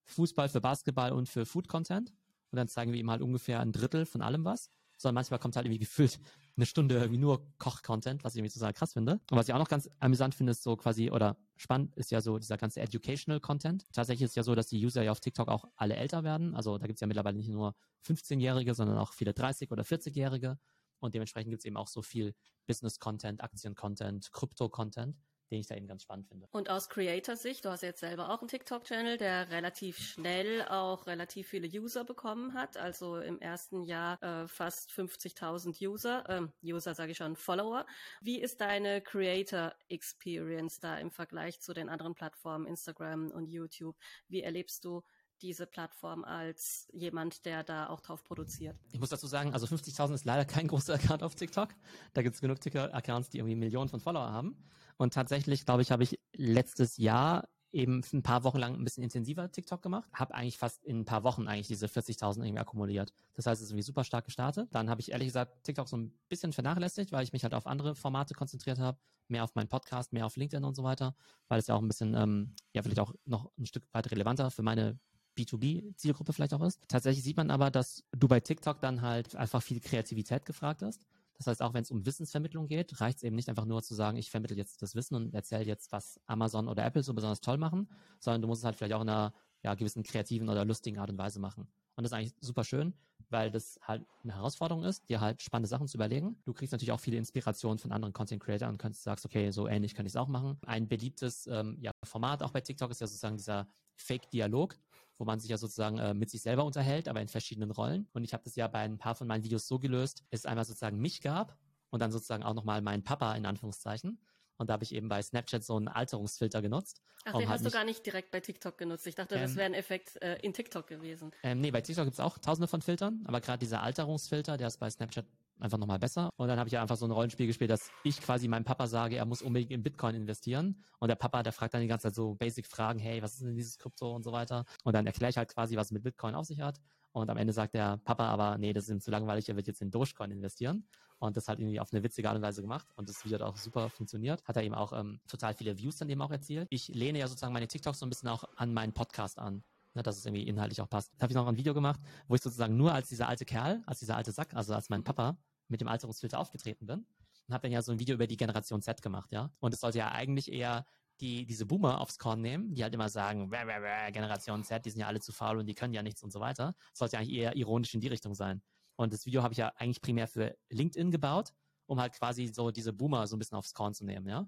Fußball, 0.06 0.50
für 0.50 0.62
Basketball 0.62 1.12
und 1.12 1.29
für 1.29 1.45
Food-Content, 1.45 2.13
und 2.51 2.57
dann 2.57 2.68
zeigen 2.68 2.92
wir 2.92 3.00
ihm 3.00 3.09
halt 3.09 3.21
ungefähr 3.21 3.59
ein 3.59 3.71
Drittel 3.71 4.06
von 4.06 4.21
allem 4.21 4.45
was. 4.45 4.69
Sondern 4.98 5.15
manchmal 5.15 5.39
kommt 5.39 5.56
halt 5.56 5.65
irgendwie 5.65 5.80
gefühlt 5.80 6.19
eine 6.56 6.68
Stunde 6.68 6.95
irgendwie 6.95 7.18
nur 7.18 7.48
Koch-Content, 7.57 8.24
was 8.24 8.36
ich 8.36 8.39
irgendwie 8.39 8.53
total 8.53 8.71
krass 8.71 8.94
finde. 8.94 9.13
Und 9.13 9.38
was 9.38 9.48
ich 9.48 9.53
auch 9.53 9.59
noch 9.59 9.68
ganz 9.68 9.89
amüsant 10.00 10.36
finde, 10.36 10.51
ist 10.51 10.62
so 10.62 10.75
quasi, 10.77 11.09
oder 11.09 11.38
spannend 11.56 11.95
ist 11.95 12.12
ja 12.12 12.21
so 12.21 12.38
dieser 12.38 12.57
ganze 12.57 12.81
Educational 12.81 13.39
Content. 13.39 13.88
Tatsächlich 13.94 14.25
ist 14.25 14.36
ja 14.36 14.44
so, 14.44 14.53
dass 14.53 14.68
die 14.68 14.86
User 14.86 15.01
ja 15.01 15.12
auf 15.12 15.19
TikTok 15.19 15.48
auch 15.48 15.65
alle 15.75 15.95
älter 15.95 16.24
werden. 16.24 16.53
Also 16.53 16.77
da 16.77 16.86
gibt 16.86 16.98
es 16.98 17.01
ja 17.01 17.07
mittlerweile 17.07 17.36
nicht 17.36 17.50
nur 17.50 17.74
15-Jährige, 18.06 18.75
sondern 18.75 19.00
auch 19.00 19.13
viele 19.13 19.31
30- 19.31 19.71
oder 19.71 19.81
40-Jährige. 19.81 20.59
Und 21.00 21.15
dementsprechend 21.15 21.50
gibt 21.50 21.62
es 21.62 21.65
eben 21.65 21.77
auch 21.77 21.88
so 21.88 22.04
viel 22.04 22.36
Business-Content, 22.68 23.42
Aktien-Content, 23.42 24.31
Krypto-Content 24.31 25.18
den 25.51 25.59
ich 25.59 25.68
da 25.68 25.75
eben 25.75 25.88
ganz 25.88 26.03
spannend 26.03 26.27
finde. 26.27 26.48
Und 26.51 26.69
aus 26.69 26.89
Creator-Sicht, 26.89 27.65
du 27.65 27.69
hast 27.69 27.81
jetzt 27.81 28.00
selber 28.00 28.30
auch 28.30 28.39
einen 28.39 28.48
TikTok-Channel, 28.48 29.18
der 29.18 29.50
relativ 29.50 29.98
schnell 30.00 30.65
auch 30.68 31.06
relativ 31.07 31.50
viele 31.50 31.68
User 31.68 32.06
bekommen 32.06 32.53
hat. 32.53 32.77
Also 32.77 33.18
im 33.18 33.39
ersten 33.39 33.83
Jahr 33.83 34.21
äh, 34.24 34.48
fast 34.48 34.92
50.000 34.92 35.86
User, 35.86 36.27
äh, 36.30 36.48
User 36.63 36.95
sage 36.95 37.12
ich 37.12 37.18
schon, 37.18 37.36
Follower. 37.36 37.86
Wie 38.21 38.42
ist 38.42 38.62
deine 38.62 39.01
Creator-Experience 39.01 40.80
da 40.80 40.98
im 40.98 41.12
Vergleich 41.12 41.59
zu 41.59 41.74
den 41.74 41.89
anderen 41.89 42.15
Plattformen, 42.15 42.65
Instagram 42.65 43.30
und 43.31 43.47
YouTube? 43.47 43.97
Wie 44.30 44.42
erlebst 44.42 44.86
du 44.86 45.04
diese 45.42 45.65
Plattform 45.65 46.24
als 46.24 46.88
jemand, 46.94 47.45
der 47.45 47.63
da 47.63 47.89
auch 47.89 48.01
drauf 48.01 48.24
produziert. 48.24 48.77
Ich 48.92 49.00
muss 49.00 49.09
dazu 49.09 49.27
sagen, 49.27 49.54
also 49.54 49.65
50.000 49.65 50.13
ist 50.13 50.25
leider 50.25 50.45
kein 50.45 50.68
großer 50.68 50.94
Account 50.94 51.24
auf 51.24 51.36
TikTok. 51.36 51.69
Da 52.13 52.21
gibt 52.21 52.36
es 52.36 52.42
genug 52.42 52.62
TikTok-Accounts, 52.62 53.30
die 53.30 53.39
irgendwie 53.39 53.56
Millionen 53.56 53.89
von 53.89 54.00
Follower 54.00 54.31
haben. 54.31 54.56
Und 55.01 55.15
tatsächlich, 55.15 55.65
glaube 55.65 55.81
ich, 55.81 55.89
habe 55.89 56.03
ich 56.03 56.19
letztes 56.31 56.98
Jahr 56.98 57.50
eben 57.71 58.03
ein 58.13 58.21
paar 58.21 58.44
Wochen 58.44 58.59
lang 58.59 58.75
ein 58.75 58.83
bisschen 58.83 59.03
intensiver 59.03 59.51
TikTok 59.51 59.81
gemacht. 59.81 60.07
Habe 60.13 60.36
eigentlich 60.36 60.59
fast 60.59 60.86
in 60.86 61.00
ein 61.00 61.06
paar 61.06 61.24
Wochen 61.24 61.48
eigentlich 61.48 61.65
diese 61.65 61.88
40.000 61.88 62.44
irgendwie 62.44 62.59
akkumuliert. 62.59 63.12
Das 63.33 63.48
heißt, 63.48 63.59
es 63.59 63.65
ist 63.65 63.71
irgendwie 63.71 63.81
super 63.81 64.03
stark 64.03 64.25
gestartet. 64.25 64.69
Dann 64.75 64.92
habe 64.92 65.01
ich 65.01 65.12
ehrlich 65.12 65.30
gesagt 65.30 65.63
TikTok 65.63 65.89
so 65.89 65.98
ein 65.98 66.13
bisschen 66.30 66.53
vernachlässigt, 66.53 67.12
weil 67.12 67.24
ich 67.24 67.33
mich 67.33 67.42
halt 67.42 67.56
auf 67.56 67.65
andere 67.65 67.95
Formate 67.95 68.36
konzentriert 68.36 68.77
habe. 68.77 69.00
Mehr 69.27 69.44
auf 69.44 69.56
meinen 69.56 69.69
Podcast, 69.69 70.13
mehr 70.13 70.27
auf 70.27 70.36
LinkedIn 70.36 70.63
und 70.63 70.75
so 70.75 70.83
weiter. 70.83 71.15
Weil 71.47 71.57
es 71.57 71.65
ja 71.65 71.74
auch 71.74 71.81
ein 71.81 71.88
bisschen, 71.88 72.13
ähm, 72.13 72.54
ja, 72.71 72.83
vielleicht 72.83 73.00
auch 73.00 73.15
noch 73.25 73.51
ein 73.57 73.65
Stück 73.65 73.86
weit 73.94 74.12
relevanter 74.12 74.51
für 74.51 74.62
meine 74.62 75.00
B2B-Zielgruppe 75.36 76.31
vielleicht 76.31 76.54
auch 76.54 76.62
ist. 76.62 76.80
Tatsächlich 76.88 77.24
sieht 77.24 77.38
man 77.38 77.50
aber, 77.50 77.71
dass 77.71 78.04
du 78.12 78.27
bei 78.27 78.39
TikTok 78.39 78.80
dann 78.81 79.01
halt 79.01 79.36
einfach 79.36 79.63
viel 79.63 79.80
Kreativität 79.80 80.45
gefragt 80.45 80.83
hast. 80.83 81.07
Das 81.42 81.48
heißt, 81.48 81.62
auch 81.64 81.74
wenn 81.74 81.82
es 81.82 81.90
um 81.90 82.06
Wissensvermittlung 82.06 82.68
geht, 82.68 83.02
reicht 83.02 83.18
es 83.18 83.24
eben 83.24 83.36
nicht 83.36 83.50
einfach 83.50 83.66
nur 83.66 83.82
zu 83.82 83.96
sagen, 83.96 84.16
ich 84.18 84.30
vermittle 84.30 84.56
jetzt 84.56 84.82
das 84.84 84.94
Wissen 84.94 85.16
und 85.16 85.34
erzähle 85.34 85.66
jetzt, 85.66 85.92
was 85.92 86.20
Amazon 86.28 86.68
oder 86.68 86.86
Apple 86.86 87.02
so 87.02 87.16
besonders 87.16 87.42
toll 87.42 87.58
machen, 87.58 87.90
sondern 88.20 88.44
du 88.44 88.48
musst 88.48 88.62
es 88.62 88.66
halt 88.66 88.76
vielleicht 88.76 88.94
auch 88.94 89.02
in 89.02 89.10
einer 89.10 89.34
ja, 89.64 89.74
gewissen 89.74 90.04
kreativen 90.04 90.50
oder 90.50 90.66
lustigen 90.66 91.00
Art 91.00 91.10
und 91.10 91.18
Weise 91.18 91.40
machen. 91.40 91.68
Und 91.96 92.04
das 92.04 92.12
ist 92.12 92.18
eigentlich 92.18 92.36
super 92.42 92.64
schön, 92.64 92.94
weil 93.30 93.50
das 93.50 93.80
halt 93.82 94.06
eine 94.24 94.36
Herausforderung 94.36 94.84
ist, 94.84 95.10
dir 95.10 95.20
halt 95.20 95.42
spannende 95.42 95.68
Sachen 95.68 95.88
zu 95.88 95.98
überlegen. 95.98 96.36
Du 96.46 96.54
kriegst 96.54 96.74
natürlich 96.74 96.92
auch 96.92 97.00
viele 97.00 97.18
Inspirationen 97.18 97.80
von 97.80 97.92
anderen 97.92 98.14
Content 98.14 98.44
Creators 98.44 98.70
und 98.70 98.78
kannst 98.78 99.02
sagst, 99.02 99.26
okay, 99.26 99.50
so 99.50 99.68
ähnlich 99.68 99.96
könnte 99.96 100.08
ich 100.08 100.14
es 100.14 100.18
auch 100.18 100.28
machen. 100.28 100.60
Ein 100.68 100.88
beliebtes 100.88 101.48
ähm, 101.48 101.78
ja, 101.82 101.92
Format 102.04 102.44
auch 102.44 102.52
bei 102.52 102.62
TikTok 102.62 102.92
ist 102.92 103.02
ja 103.02 103.08
sozusagen 103.08 103.38
dieser 103.38 103.68
Fake-Dialog 103.96 104.76
wo 105.21 105.25
man 105.25 105.39
sich 105.39 105.51
ja 105.51 105.57
sozusagen 105.59 106.00
äh, 106.00 106.15
mit 106.15 106.31
sich 106.31 106.41
selber 106.41 106.65
unterhält, 106.65 107.07
aber 107.07 107.21
in 107.21 107.27
verschiedenen 107.27 107.69
Rollen. 107.69 108.07
Und 108.12 108.23
ich 108.23 108.33
habe 108.33 108.44
das 108.44 108.56
ja 108.56 108.68
bei 108.68 108.79
ein 108.79 108.97
paar 108.97 109.13
von 109.13 109.27
meinen 109.27 109.44
Videos 109.44 109.68
so 109.68 109.77
gelöst, 109.77 110.23
es 110.31 110.47
einmal 110.47 110.65
sozusagen 110.65 110.97
mich 110.97 111.21
gab 111.21 111.56
und 111.91 112.00
dann 112.00 112.12
sozusagen 112.12 112.41
auch 112.41 112.56
nochmal 112.56 112.81
meinen 112.81 113.03
Papa 113.03 113.35
in 113.35 113.45
Anführungszeichen. 113.45 114.19
Und 114.57 114.68
da 114.71 114.73
habe 114.73 114.83
ich 114.83 114.95
eben 114.95 115.09
bei 115.09 115.21
Snapchat 115.21 115.63
so 115.63 115.78
einen 115.78 115.90
Alterungsfilter 115.90 116.63
genutzt. 116.63 117.04
Ach, 117.25 117.35
um 117.35 117.40
den 117.40 117.49
halt 117.49 117.59
hast 117.59 117.68
du 117.68 117.71
gar 117.71 117.85
nicht 117.85 118.04
direkt 118.04 118.31
bei 118.31 118.40
TikTok 118.40 118.80
genutzt. 118.80 119.06
Ich 119.06 119.13
dachte, 119.13 119.35
ähm, 119.35 119.42
das 119.42 119.56
wäre 119.56 119.68
ein 119.68 119.75
Effekt 119.75 120.19
äh, 120.23 120.40
in 120.40 120.54
TikTok 120.54 120.87
gewesen. 120.87 121.30
Ähm, 121.44 121.61
nee, 121.61 121.69
bei 121.69 121.81
TikTok 121.81 122.06
gibt 122.06 122.16
es 122.16 122.19
auch 122.19 122.40
tausende 122.40 122.68
von 122.68 122.81
Filtern, 122.81 123.23
aber 123.28 123.42
gerade 123.42 123.59
dieser 123.59 123.83
Alterungsfilter, 123.83 124.57
der 124.57 124.69
ist 124.69 124.78
bei 124.78 124.90
Snapchat 124.90 125.28
einfach 125.61 125.77
nochmal 125.77 125.99
besser. 125.99 126.30
Und 126.37 126.47
dann 126.47 126.59
habe 126.59 126.68
ich 126.68 126.73
ja 126.73 126.81
einfach 126.81 126.97
so 126.97 127.06
ein 127.06 127.11
Rollenspiel 127.11 127.47
gespielt, 127.47 127.69
dass 127.69 127.89
ich 128.03 128.19
quasi 128.21 128.47
meinem 128.47 128.63
Papa 128.63 128.87
sage, 128.87 129.15
er 129.15 129.25
muss 129.25 129.41
unbedingt 129.41 129.71
in 129.71 129.83
Bitcoin 129.83 130.15
investieren. 130.15 130.83
Und 130.99 131.07
der 131.07 131.15
Papa, 131.15 131.44
der 131.44 131.53
fragt 131.53 131.73
dann 131.73 131.81
die 131.81 131.87
ganze 131.87 132.07
Zeit 132.07 132.15
so 132.15 132.35
Basic-Fragen, 132.35 132.99
hey, 132.99 133.21
was 133.21 133.33
ist 133.33 133.41
denn 133.41 133.56
dieses 133.56 133.77
Krypto 133.77 134.15
und 134.15 134.23
so 134.23 134.31
weiter. 134.31 134.65
Und 134.83 134.94
dann 134.94 135.06
erkläre 135.07 135.30
ich 135.30 135.37
halt 135.37 135.53
quasi, 135.53 135.75
was 135.75 135.91
mit 135.91 136.03
Bitcoin 136.03 136.35
auf 136.35 136.45
sich 136.45 136.61
hat. 136.61 136.80
Und 137.13 137.30
am 137.30 137.37
Ende 137.37 137.53
sagt 137.53 137.73
der 137.73 137.97
Papa 137.97 138.25
aber, 138.27 138.57
nee, 138.57 138.73
das 138.73 138.85
ist 138.85 138.89
ihm 138.89 139.01
zu 139.01 139.11
langweilig, 139.11 139.49
er 139.49 139.56
wird 139.56 139.68
jetzt 139.68 139.81
in 139.81 139.91
Dogecoin 139.91 140.31
investieren. 140.31 140.87
Und 141.19 141.37
das 141.37 141.47
hat 141.47 141.59
irgendwie 141.59 141.80
auf 141.80 141.94
eine 141.94 142.03
witzige 142.03 142.27
Art 142.30 142.37
und 142.37 142.41
Weise 142.41 142.61
gemacht. 142.61 142.87
Und 142.95 143.07
das 143.09 143.23
Video 143.23 143.39
hat 143.39 143.45
auch 143.45 143.57
super 143.57 143.89
funktioniert. 143.89 144.44
Hat 144.45 144.56
er 144.56 144.63
eben 144.63 144.73
auch 144.73 144.91
ähm, 144.94 145.19
total 145.27 145.53
viele 145.53 145.77
Views 145.77 145.97
dann 145.97 146.09
eben 146.09 146.21
auch 146.21 146.31
erzielt. 146.31 146.68
Ich 146.71 146.87
lehne 146.87 147.19
ja 147.19 147.27
sozusagen 147.27 147.53
meine 147.53 147.68
TikToks 147.68 147.99
so 147.99 148.06
ein 148.06 148.09
bisschen 148.09 148.30
auch 148.30 148.44
an 148.56 148.73
meinen 148.73 148.94
Podcast 148.94 149.37
an. 149.37 149.63
Ne, 149.94 150.03
dass 150.03 150.18
es 150.18 150.25
irgendwie 150.25 150.47
inhaltlich 150.47 150.80
auch 150.81 150.89
passt. 150.89 151.11
Da 151.18 151.23
habe 151.23 151.33
ich 151.33 151.35
noch 151.35 151.45
ein 151.47 151.57
Video 151.57 151.73
gemacht, 151.73 151.99
wo 152.30 152.35
ich 152.35 152.41
sozusagen 152.41 152.77
nur 152.77 152.94
als 152.94 153.09
dieser 153.09 153.27
alte 153.27 153.44
Kerl, 153.44 153.83
als 153.85 153.99
dieser 153.99 154.15
alte 154.15 154.31
Sack, 154.31 154.53
also 154.53 154.73
als 154.73 154.89
mein 154.89 155.03
Papa, 155.03 155.37
mit 155.71 155.81
dem 155.81 155.87
Alterungsfilter 155.87 156.40
aufgetreten 156.40 156.85
bin 156.85 157.06
und 157.47 157.54
habe 157.54 157.63
dann 157.63 157.71
ja 157.71 157.81
so 157.81 157.92
ein 157.92 157.99
Video 157.99 158.16
über 158.16 158.28
die 158.28 158.37
Generation 158.37 158.81
Z 158.81 159.01
gemacht, 159.01 159.31
ja. 159.31 159.51
Und 159.59 159.73
es 159.73 159.80
sollte 159.80 159.99
ja 159.99 160.11
eigentlich 160.11 160.51
eher 160.51 160.85
die 161.19 161.45
diese 161.45 161.66
Boomer 161.66 162.01
aufs 162.01 162.18
Korn 162.18 162.42
nehmen, 162.42 162.73
die 162.73 162.83
halt 162.83 162.94
immer 162.94 163.09
sagen, 163.09 163.49
bäh, 163.49 163.66
bäh, 163.66 163.80
bäh, 163.80 164.11
Generation 164.11 164.63
Z, 164.63 164.85
die 164.85 164.90
sind 164.90 165.01
ja 165.01 165.07
alle 165.07 165.19
zu 165.19 165.31
faul 165.31 165.59
und 165.59 165.68
die 165.68 165.75
können 165.75 165.94
ja 165.94 166.04
nichts 166.04 166.23
und 166.23 166.31
so 166.31 166.40
weiter. 166.40 166.75
Das 166.92 166.99
sollte 166.99 167.16
ja 167.16 167.19
eigentlich 167.21 167.37
eher 167.37 167.56
ironisch 167.56 167.94
in 167.94 168.01
die 168.01 168.07
Richtung 168.07 168.33
sein. 168.33 168.61
Und 168.95 169.13
das 169.13 169.25
Video 169.25 169.44
habe 169.44 169.54
ich 169.54 169.57
ja 169.57 169.69
eigentlich 169.78 170.01
primär 170.01 170.28
für 170.28 170.56
LinkedIn 170.69 171.11
gebaut, 171.11 171.54
um 171.85 171.99
halt 171.99 172.13
quasi 172.13 172.47
so 172.47 172.71
diese 172.71 172.94
Boomer 172.94 173.28
so 173.28 173.35
ein 173.35 173.40
bisschen 173.40 173.57
aufs 173.57 173.73
Korn 173.73 173.94
zu 173.94 174.06
nehmen, 174.06 174.28
ja. 174.28 174.47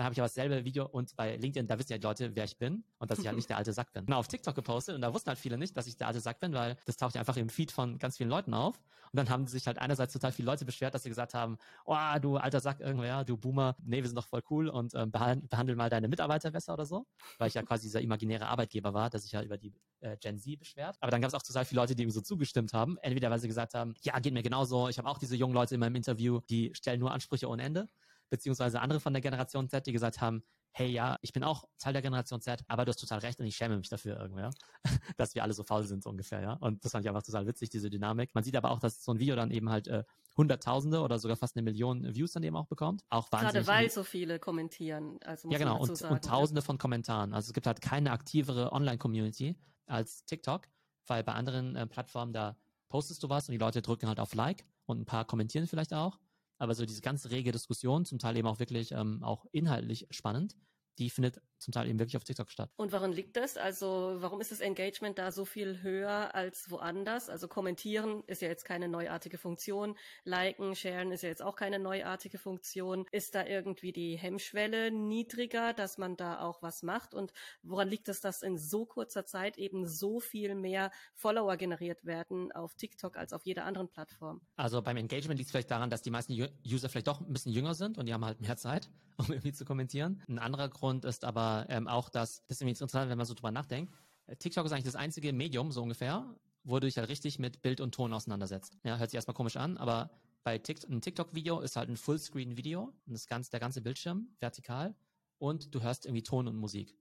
Dann 0.00 0.06
habe 0.06 0.14
ich 0.14 0.20
aber 0.20 0.28
dasselbe 0.28 0.64
Video 0.64 0.86
und 0.86 1.14
bei 1.14 1.36
LinkedIn, 1.36 1.66
da 1.66 1.78
wissen 1.78 1.92
ja 1.92 1.98
die 1.98 2.06
Leute, 2.06 2.34
wer 2.34 2.44
ich 2.44 2.56
bin 2.56 2.84
und 3.00 3.10
dass 3.10 3.18
ich 3.18 3.26
halt 3.26 3.36
nicht 3.36 3.50
der 3.50 3.58
alte 3.58 3.74
Sack 3.74 3.92
bin. 3.92 4.06
Genau, 4.06 4.18
auf 4.18 4.28
TikTok 4.28 4.54
gepostet 4.54 4.94
und 4.94 5.02
da 5.02 5.12
wussten 5.12 5.28
halt 5.28 5.38
viele 5.38 5.58
nicht, 5.58 5.76
dass 5.76 5.86
ich 5.86 5.94
der 5.98 6.06
alte 6.06 6.20
Sack 6.20 6.40
bin, 6.40 6.54
weil 6.54 6.78
das 6.86 6.96
taucht 6.96 7.16
ja 7.16 7.20
einfach 7.20 7.36
im 7.36 7.50
Feed 7.50 7.70
von 7.70 7.98
ganz 7.98 8.16
vielen 8.16 8.30
Leuten 8.30 8.54
auf. 8.54 8.78
Und 9.12 9.18
dann 9.18 9.28
haben 9.28 9.46
sich 9.46 9.66
halt 9.66 9.76
einerseits 9.76 10.14
total 10.14 10.32
viele 10.32 10.46
Leute 10.46 10.64
beschwert, 10.64 10.94
dass 10.94 11.02
sie 11.02 11.10
gesagt 11.10 11.34
haben, 11.34 11.58
oh, 11.84 11.96
du 12.18 12.38
alter 12.38 12.60
Sack, 12.60 12.80
irgendwer, 12.80 13.24
du 13.26 13.36
Boomer, 13.36 13.76
nee, 13.82 13.98
wir 13.98 14.06
sind 14.06 14.16
doch 14.16 14.26
voll 14.26 14.42
cool 14.48 14.70
und 14.70 14.94
ähm, 14.94 15.10
behandel, 15.10 15.46
behandel 15.48 15.76
mal 15.76 15.90
deine 15.90 16.08
Mitarbeiter 16.08 16.50
besser 16.50 16.72
oder 16.72 16.86
so. 16.86 17.04
Weil 17.36 17.48
ich 17.48 17.54
ja 17.54 17.62
quasi 17.62 17.82
dieser 17.82 18.00
imaginäre 18.00 18.46
Arbeitgeber 18.46 18.94
war, 18.94 19.10
der 19.10 19.20
sich 19.20 19.32
ja 19.32 19.42
über 19.42 19.58
die 19.58 19.74
äh, 20.00 20.16
Gen 20.16 20.38
Z 20.38 20.58
beschwert. 20.58 20.96
Aber 21.00 21.10
dann 21.10 21.20
gab 21.20 21.28
es 21.28 21.34
auch 21.34 21.42
total 21.42 21.66
viele 21.66 21.82
Leute, 21.82 21.94
die 21.94 22.04
ihm 22.04 22.10
so 22.10 22.22
zugestimmt 22.22 22.72
haben. 22.72 22.96
Entweder 23.02 23.30
weil 23.30 23.38
sie 23.38 23.48
gesagt 23.48 23.74
haben, 23.74 23.92
ja, 24.00 24.18
geht 24.18 24.32
mir 24.32 24.42
genauso, 24.42 24.88
ich 24.88 24.96
habe 24.96 25.10
auch 25.10 25.18
diese 25.18 25.36
jungen 25.36 25.52
Leute 25.52 25.74
in 25.74 25.80
meinem 25.80 25.96
Interview, 25.96 26.40
die 26.48 26.70
stellen 26.74 27.00
nur 27.00 27.12
Ansprüche 27.12 27.46
ohne 27.50 27.64
Ende. 27.64 27.86
Beziehungsweise 28.30 28.80
andere 28.80 29.00
von 29.00 29.12
der 29.12 29.20
Generation 29.20 29.68
Z, 29.68 29.86
die 29.86 29.92
gesagt 29.92 30.20
haben, 30.20 30.42
hey 30.72 30.88
ja, 30.88 31.18
ich 31.20 31.32
bin 31.32 31.42
auch 31.42 31.64
Teil 31.78 31.92
der 31.92 32.02
Generation 32.02 32.40
Z, 32.40 32.62
aber 32.68 32.84
du 32.84 32.90
hast 32.90 32.98
total 32.98 33.18
recht 33.18 33.40
und 33.40 33.46
ich 33.46 33.56
schäme 33.56 33.76
mich 33.76 33.88
dafür 33.88 34.18
irgendwie, 34.20 34.42
ja? 34.42 34.50
dass 35.16 35.34
wir 35.34 35.42
alle 35.42 35.52
so 35.52 35.64
faul 35.64 35.84
sind 35.84 36.02
so 36.02 36.10
ungefähr, 36.10 36.40
ja. 36.40 36.52
Und 36.54 36.84
das 36.84 36.92
fand 36.92 37.04
ich 37.04 37.08
einfach 37.08 37.22
total 37.22 37.46
witzig, 37.46 37.70
diese 37.70 37.90
Dynamik. 37.90 38.34
Man 38.34 38.44
sieht 38.44 38.56
aber 38.56 38.70
auch, 38.70 38.78
dass 38.78 39.04
so 39.04 39.12
ein 39.12 39.18
Video 39.18 39.36
dann 39.36 39.50
eben 39.50 39.68
halt 39.68 39.88
äh, 39.88 40.04
Hunderttausende 40.36 41.00
oder 41.00 41.18
sogar 41.18 41.36
fast 41.36 41.56
eine 41.56 41.62
Million 41.62 42.14
Views 42.14 42.32
dann 42.32 42.42
eben 42.42 42.56
auch 42.56 42.66
bekommt. 42.66 43.02
Auch 43.10 43.30
wahnsinnig. 43.32 43.66
Gerade 43.66 43.66
weil 43.66 43.90
so 43.90 44.04
viele 44.04 44.38
kommentieren. 44.38 45.18
Also 45.24 45.50
ja, 45.50 45.58
genau. 45.58 45.80
Und, 45.80 45.96
sagen, 45.96 46.14
und 46.14 46.24
Tausende 46.24 46.62
von 46.62 46.78
Kommentaren. 46.78 47.34
Also 47.34 47.48
es 47.48 47.52
gibt 47.52 47.66
halt 47.66 47.80
keine 47.80 48.12
aktivere 48.12 48.72
Online-Community 48.72 49.56
als 49.86 50.24
TikTok, 50.24 50.68
weil 51.06 51.24
bei 51.24 51.32
anderen 51.32 51.74
äh, 51.74 51.86
Plattformen 51.86 52.32
da 52.32 52.56
postest 52.88 53.22
du 53.22 53.28
was 53.28 53.48
und 53.48 53.52
die 53.52 53.58
Leute 53.58 53.82
drücken 53.82 54.08
halt 54.08 54.20
auf 54.20 54.34
Like 54.34 54.64
und 54.86 55.00
ein 55.00 55.06
paar 55.06 55.24
kommentieren 55.24 55.66
vielleicht 55.66 55.92
auch. 55.92 56.18
Aber 56.60 56.74
so 56.74 56.84
diese 56.84 57.00
ganz 57.00 57.30
rege 57.30 57.52
Diskussion, 57.52 58.04
zum 58.04 58.18
Teil 58.18 58.36
eben 58.36 58.46
auch 58.46 58.58
wirklich 58.58 58.92
ähm, 58.92 59.22
auch 59.22 59.46
inhaltlich 59.50 60.06
spannend, 60.10 60.56
die 60.98 61.08
findet 61.08 61.40
zum 61.60 61.72
Teil 61.72 61.88
eben 61.88 61.98
wirklich 61.98 62.16
auf 62.16 62.24
TikTok 62.24 62.50
statt. 62.50 62.70
Und 62.76 62.92
woran 62.92 63.12
liegt 63.12 63.36
das? 63.36 63.56
Also 63.56 64.16
warum 64.18 64.40
ist 64.40 64.50
das 64.50 64.60
Engagement 64.60 65.18
da 65.18 65.32
so 65.32 65.44
viel 65.44 65.82
höher 65.82 66.34
als 66.34 66.70
woanders? 66.70 67.28
Also 67.28 67.48
kommentieren 67.48 68.22
ist 68.26 68.42
ja 68.42 68.48
jetzt 68.48 68.64
keine 68.64 68.88
neuartige 68.88 69.38
Funktion, 69.38 69.96
liken, 70.24 70.74
sharen 70.74 71.12
ist 71.12 71.22
ja 71.22 71.28
jetzt 71.28 71.42
auch 71.42 71.56
keine 71.56 71.78
neuartige 71.78 72.38
Funktion. 72.38 73.06
Ist 73.12 73.34
da 73.34 73.44
irgendwie 73.44 73.92
die 73.92 74.16
Hemmschwelle 74.16 74.90
niedriger, 74.90 75.72
dass 75.72 75.98
man 75.98 76.16
da 76.16 76.40
auch 76.40 76.62
was 76.62 76.82
macht? 76.82 77.14
Und 77.14 77.32
woran 77.62 77.88
liegt 77.88 78.08
es, 78.08 78.20
dass 78.20 78.42
in 78.42 78.58
so 78.58 78.86
kurzer 78.86 79.26
Zeit 79.26 79.58
eben 79.58 79.86
so 79.86 80.20
viel 80.20 80.54
mehr 80.54 80.90
Follower 81.14 81.56
generiert 81.56 82.04
werden 82.04 82.52
auf 82.52 82.74
TikTok 82.74 83.16
als 83.16 83.32
auf 83.32 83.44
jeder 83.44 83.64
anderen 83.64 83.88
Plattform? 83.88 84.40
Also 84.56 84.82
beim 84.82 84.96
Engagement 84.96 85.38
liegt 85.38 85.48
es 85.48 85.52
vielleicht 85.52 85.70
daran, 85.70 85.90
dass 85.90 86.02
die 86.02 86.10
meisten 86.10 86.32
User 86.66 86.88
vielleicht 86.88 87.06
doch 87.08 87.20
ein 87.20 87.32
bisschen 87.32 87.52
jünger 87.52 87.74
sind 87.74 87.98
und 87.98 88.06
die 88.06 88.14
haben 88.14 88.24
halt 88.24 88.40
mehr 88.40 88.56
Zeit, 88.56 88.88
um 89.16 89.26
irgendwie 89.26 89.52
zu 89.52 89.64
kommentieren. 89.64 90.22
Ein 90.28 90.38
anderer 90.38 90.68
Grund 90.68 91.04
ist 91.04 91.24
aber 91.24 91.49
ähm, 91.68 91.88
auch, 91.88 92.08
dass, 92.08 92.42
das 92.46 92.56
ist 92.56 92.60
nämlich 92.60 92.80
interessant, 92.80 93.10
wenn 93.10 93.18
man 93.18 93.26
so 93.26 93.34
drüber 93.34 93.50
nachdenkt, 93.50 93.94
äh, 94.26 94.36
TikTok 94.36 94.66
ist 94.66 94.72
eigentlich 94.72 94.84
das 94.84 94.96
einzige 94.96 95.32
Medium, 95.32 95.72
so 95.72 95.82
ungefähr, 95.82 96.34
wo 96.64 96.78
du 96.78 96.86
dich 96.86 96.98
halt 96.98 97.08
richtig 97.08 97.38
mit 97.38 97.62
Bild 97.62 97.80
und 97.80 97.94
Ton 97.94 98.12
auseinandersetzt. 98.12 98.76
Ja, 98.84 98.98
hört 98.98 99.10
sich 99.10 99.16
erstmal 99.16 99.34
komisch 99.34 99.56
an, 99.56 99.76
aber 99.76 100.10
bei 100.42 100.58
TikTok, 100.58 100.90
ein 100.90 101.00
TikTok-Video 101.00 101.60
ist 101.60 101.76
halt 101.76 101.88
ein 101.88 101.96
Fullscreen-Video, 101.96 102.92
das 103.06 103.26
ganze, 103.26 103.50
der 103.50 103.60
ganze 103.60 103.82
Bildschirm, 103.82 104.28
vertikal, 104.38 104.94
und 105.38 105.74
du 105.74 105.82
hörst 105.82 106.06
irgendwie 106.06 106.22
Ton 106.22 106.48
und 106.48 106.56
Musik. 106.56 106.96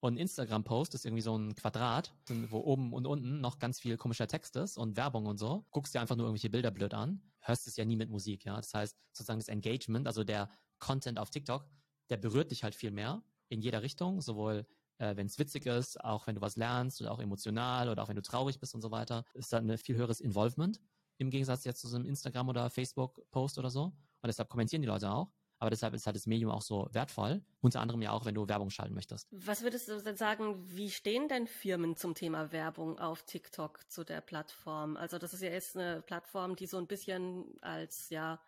Und 0.00 0.14
ein 0.14 0.18
Instagram-Post 0.18 0.94
ist 0.94 1.06
irgendwie 1.06 1.22
so 1.22 1.36
ein 1.36 1.54
Quadrat, 1.54 2.14
wo 2.50 2.58
oben 2.58 2.92
und 2.92 3.06
unten 3.06 3.40
noch 3.40 3.58
ganz 3.58 3.80
viel 3.80 3.96
komischer 3.96 4.26
Text 4.26 4.54
ist 4.56 4.76
und 4.76 4.96
Werbung 4.96 5.24
und 5.24 5.38
so. 5.38 5.64
Guckst 5.70 5.94
dir 5.94 6.00
einfach 6.00 6.16
nur 6.16 6.26
irgendwelche 6.26 6.50
Bilder 6.50 6.70
blöd 6.70 6.92
an, 6.92 7.22
hörst 7.40 7.66
es 7.66 7.76
ja 7.76 7.86
nie 7.86 7.96
mit 7.96 8.10
Musik, 8.10 8.44
ja. 8.44 8.56
Das 8.56 8.74
heißt, 8.74 8.98
sozusagen 9.12 9.40
das 9.40 9.48
Engagement, 9.48 10.06
also 10.06 10.22
der 10.22 10.50
Content 10.78 11.18
auf 11.18 11.30
TikTok, 11.30 11.66
der 12.10 12.18
berührt 12.18 12.50
dich 12.50 12.64
halt 12.64 12.74
viel 12.74 12.90
mehr 12.90 13.22
in 13.48 13.60
jeder 13.60 13.82
Richtung, 13.82 14.20
sowohl 14.20 14.66
äh, 14.98 15.16
wenn 15.16 15.26
es 15.26 15.38
witzig 15.38 15.66
ist, 15.66 16.02
auch 16.02 16.26
wenn 16.26 16.36
du 16.36 16.40
was 16.40 16.56
lernst 16.56 17.00
oder 17.00 17.12
auch 17.12 17.20
emotional 17.20 17.88
oder 17.88 18.02
auch 18.02 18.08
wenn 18.08 18.16
du 18.16 18.22
traurig 18.22 18.60
bist 18.60 18.74
und 18.74 18.80
so 18.80 18.90
weiter, 18.90 19.24
ist 19.34 19.52
da 19.52 19.58
ein 19.58 19.78
viel 19.78 19.96
höheres 19.96 20.20
Involvement 20.20 20.80
im 21.18 21.30
Gegensatz 21.30 21.64
jetzt 21.64 21.80
zu 21.80 21.88
so 21.88 21.96
einem 21.96 22.06
Instagram 22.06 22.48
oder 22.48 22.70
Facebook-Post 22.70 23.58
oder 23.58 23.70
so. 23.70 23.84
Und 23.84 24.26
deshalb 24.26 24.48
kommentieren 24.48 24.82
die 24.82 24.88
Leute 24.88 25.10
auch. 25.10 25.30
Aber 25.58 25.70
deshalb 25.70 25.94
ist 25.94 26.04
halt 26.06 26.16
das 26.16 26.26
Medium 26.26 26.50
auch 26.50 26.62
so 26.62 26.88
wertvoll. 26.92 27.42
Unter 27.60 27.80
anderem 27.80 28.02
ja 28.02 28.10
auch, 28.10 28.24
wenn 28.24 28.34
du 28.34 28.48
Werbung 28.48 28.70
schalten 28.70 28.94
möchtest. 28.94 29.28
Was 29.30 29.62
würdest 29.62 29.88
du 29.88 30.02
denn 30.02 30.16
sagen, 30.16 30.56
wie 30.76 30.90
stehen 30.90 31.28
denn 31.28 31.46
Firmen 31.46 31.96
zum 31.96 32.14
Thema 32.14 32.52
Werbung 32.52 32.98
auf 32.98 33.22
TikTok 33.22 33.88
zu 33.88 34.04
der 34.04 34.20
Plattform? 34.20 34.96
Also 34.96 35.18
das 35.18 35.32
ist 35.32 35.42
ja 35.42 35.50
jetzt 35.50 35.76
eine 35.76 36.02
Plattform, 36.02 36.56
die 36.56 36.66
so 36.66 36.76
ein 36.76 36.86
bisschen 36.86 37.46
als 37.62 38.10
ja 38.10 38.40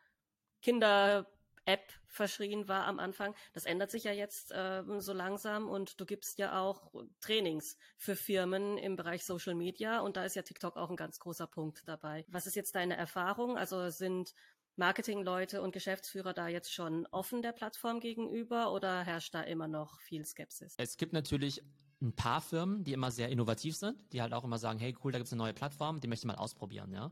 Kinder 0.62 1.26
App 1.66 1.92
verschrien 2.06 2.68
war 2.68 2.86
am 2.86 2.98
Anfang. 2.98 3.34
Das 3.52 3.66
ändert 3.66 3.90
sich 3.90 4.04
ja 4.04 4.12
jetzt 4.12 4.52
äh, 4.52 4.82
so 4.98 5.12
langsam 5.12 5.68
und 5.68 6.00
du 6.00 6.06
gibst 6.06 6.38
ja 6.38 6.60
auch 6.60 6.90
Trainings 7.20 7.76
für 7.96 8.16
Firmen 8.16 8.78
im 8.78 8.96
Bereich 8.96 9.24
Social 9.24 9.54
Media 9.54 10.00
und 10.00 10.16
da 10.16 10.24
ist 10.24 10.36
ja 10.36 10.42
TikTok 10.42 10.76
auch 10.76 10.90
ein 10.90 10.96
ganz 10.96 11.18
großer 11.18 11.46
Punkt 11.46 11.82
dabei. 11.86 12.24
Was 12.28 12.46
ist 12.46 12.56
jetzt 12.56 12.74
deine 12.74 12.96
Erfahrung? 12.96 13.58
Also 13.58 13.90
sind 13.90 14.32
Marketingleute 14.76 15.62
und 15.62 15.72
Geschäftsführer 15.72 16.34
da 16.34 16.48
jetzt 16.48 16.72
schon 16.72 17.06
offen 17.06 17.42
der 17.42 17.52
Plattform 17.52 18.00
gegenüber 18.00 18.72
oder 18.72 19.02
herrscht 19.02 19.34
da 19.34 19.42
immer 19.42 19.68
noch 19.68 20.00
viel 20.00 20.24
Skepsis? 20.24 20.74
Es 20.76 20.96
gibt 20.96 21.12
natürlich 21.12 21.62
ein 22.02 22.14
paar 22.14 22.42
Firmen, 22.42 22.84
die 22.84 22.92
immer 22.92 23.10
sehr 23.10 23.30
innovativ 23.30 23.74
sind, 23.74 24.12
die 24.12 24.20
halt 24.20 24.34
auch 24.34 24.44
immer 24.44 24.58
sagen, 24.58 24.78
hey 24.78 24.94
cool, 25.02 25.12
da 25.12 25.18
gibt 25.18 25.26
es 25.26 25.32
eine 25.32 25.42
neue 25.42 25.54
Plattform, 25.54 26.00
die 26.00 26.08
möchte 26.08 26.26
ich 26.26 26.26
mal 26.26 26.36
ausprobieren, 26.36 26.92
ja. 26.92 27.10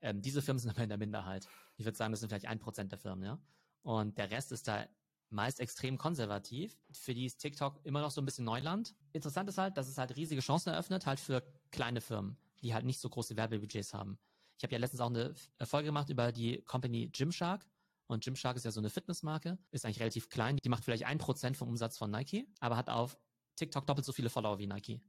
Ähm, 0.00 0.20
diese 0.20 0.42
Firmen 0.42 0.58
sind 0.58 0.70
aber 0.70 0.82
in 0.82 0.88
der 0.88 0.98
Minderheit. 0.98 1.46
Ich 1.76 1.84
würde 1.86 1.96
sagen, 1.96 2.12
das 2.12 2.20
sind 2.20 2.28
vielleicht 2.28 2.46
ein 2.46 2.58
Prozent 2.58 2.92
der 2.92 2.98
Firmen, 2.98 3.24
ja. 3.24 3.38
Und 3.84 4.16
der 4.18 4.30
Rest 4.30 4.50
ist 4.50 4.66
da 4.66 4.86
meist 5.30 5.60
extrem 5.60 5.98
konservativ. 5.98 6.76
Für 6.90 7.14
die 7.14 7.26
ist 7.26 7.38
TikTok 7.38 7.80
immer 7.84 8.00
noch 8.00 8.10
so 8.10 8.20
ein 8.20 8.24
bisschen 8.24 8.44
Neuland. 8.44 8.94
Interessant 9.12 9.48
ist 9.48 9.58
halt, 9.58 9.76
dass 9.76 9.88
es 9.88 9.98
halt 9.98 10.16
riesige 10.16 10.40
Chancen 10.40 10.70
eröffnet, 10.70 11.06
halt 11.06 11.20
für 11.20 11.42
kleine 11.70 12.00
Firmen, 12.00 12.36
die 12.62 12.72
halt 12.72 12.86
nicht 12.86 12.98
so 12.98 13.08
große 13.08 13.36
Werbebudgets 13.36 13.92
haben. 13.92 14.18
Ich 14.56 14.64
habe 14.64 14.72
ja 14.72 14.78
letztens 14.78 15.00
auch 15.00 15.10
eine 15.10 15.34
Folge 15.64 15.86
gemacht 15.86 16.08
über 16.08 16.32
die 16.32 16.62
Company 16.62 17.08
Gymshark. 17.08 17.66
Und 18.06 18.24
Gymshark 18.24 18.56
ist 18.56 18.64
ja 18.64 18.70
so 18.70 18.80
eine 18.80 18.90
Fitnessmarke, 18.90 19.58
ist 19.70 19.84
eigentlich 19.84 20.00
relativ 20.00 20.28
klein. 20.28 20.58
Die 20.62 20.68
macht 20.68 20.84
vielleicht 20.84 21.04
ein 21.04 21.18
Prozent 21.18 21.56
vom 21.56 21.68
Umsatz 21.68 21.98
von 21.98 22.10
Nike, 22.10 22.46
aber 22.60 22.76
hat 22.76 22.88
auf 22.88 23.18
TikTok 23.56 23.86
doppelt 23.86 24.04
so 24.04 24.12
viele 24.12 24.30
Follower 24.30 24.58
wie 24.58 24.66
Nike. 24.66 25.02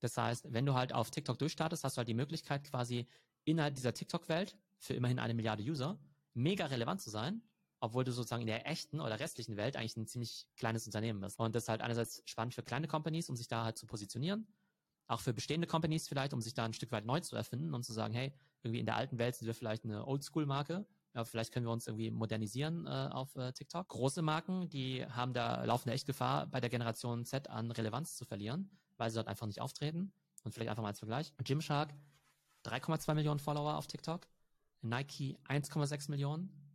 Das 0.00 0.16
heißt, 0.16 0.52
wenn 0.52 0.66
du 0.66 0.74
halt 0.74 0.92
auf 0.92 1.10
TikTok 1.10 1.38
durchstartest, 1.38 1.84
hast 1.84 1.96
du 1.96 1.98
halt 1.98 2.08
die 2.08 2.14
Möglichkeit 2.14 2.64
quasi 2.64 3.06
innerhalb 3.44 3.74
dieser 3.74 3.94
TikTok-Welt 3.94 4.56
für 4.78 4.94
immerhin 4.94 5.18
eine 5.18 5.34
Milliarde 5.34 5.62
User 5.62 5.98
mega 6.34 6.66
relevant 6.66 7.00
zu 7.00 7.10
sein 7.10 7.42
obwohl 7.80 8.04
du 8.04 8.12
sozusagen 8.12 8.42
in 8.42 8.46
der 8.46 8.66
echten 8.66 9.00
oder 9.00 9.20
restlichen 9.20 9.56
Welt 9.56 9.76
eigentlich 9.76 9.96
ein 9.96 10.06
ziemlich 10.06 10.46
kleines 10.56 10.86
Unternehmen 10.86 11.20
bist. 11.20 11.38
Und 11.38 11.54
das 11.54 11.64
ist 11.64 11.68
halt 11.68 11.80
einerseits 11.80 12.22
spannend 12.24 12.54
für 12.54 12.62
kleine 12.62 12.88
Companies, 12.88 13.28
um 13.28 13.36
sich 13.36 13.48
da 13.48 13.64
halt 13.64 13.78
zu 13.78 13.86
positionieren, 13.86 14.46
auch 15.06 15.20
für 15.20 15.32
bestehende 15.32 15.66
Companies 15.66 16.08
vielleicht, 16.08 16.32
um 16.32 16.40
sich 16.40 16.54
da 16.54 16.64
ein 16.64 16.72
Stück 16.72 16.92
weit 16.92 17.06
neu 17.06 17.20
zu 17.20 17.36
erfinden 17.36 17.74
und 17.74 17.84
zu 17.84 17.92
sagen, 17.92 18.14
hey, 18.14 18.32
irgendwie 18.62 18.80
in 18.80 18.86
der 18.86 18.96
alten 18.96 19.18
Welt 19.18 19.36
sind 19.36 19.46
wir 19.46 19.54
vielleicht 19.54 19.84
eine 19.84 20.06
Oldschool-Marke, 20.06 20.86
ja, 21.14 21.24
vielleicht 21.24 21.52
können 21.52 21.66
wir 21.66 21.72
uns 21.72 21.86
irgendwie 21.86 22.10
modernisieren 22.10 22.86
äh, 22.86 23.08
auf 23.10 23.34
äh, 23.36 23.52
TikTok. 23.52 23.88
Große 23.88 24.22
Marken, 24.22 24.68
die 24.68 25.04
haben 25.06 25.32
da 25.32 25.64
laufende 25.64 25.94
echt 25.94 26.06
Gefahr, 26.06 26.46
bei 26.46 26.60
der 26.60 26.70
Generation 26.70 27.24
Z 27.24 27.48
an 27.48 27.70
Relevanz 27.70 28.16
zu 28.16 28.24
verlieren, 28.24 28.70
weil 28.98 29.10
sie 29.10 29.16
dort 29.16 29.28
einfach 29.28 29.46
nicht 29.46 29.60
auftreten. 29.60 30.12
Und 30.44 30.52
vielleicht 30.52 30.70
einfach 30.70 30.82
mal 30.82 30.90
als 30.90 31.00
Vergleich. 31.00 31.32
Gymshark, 31.38 31.92
3,2 32.64 33.14
Millionen 33.14 33.40
Follower 33.40 33.76
auf 33.76 33.86
TikTok. 33.86 34.28
Nike 34.82 35.36
1,6 35.48 36.10
Millionen. 36.10 36.67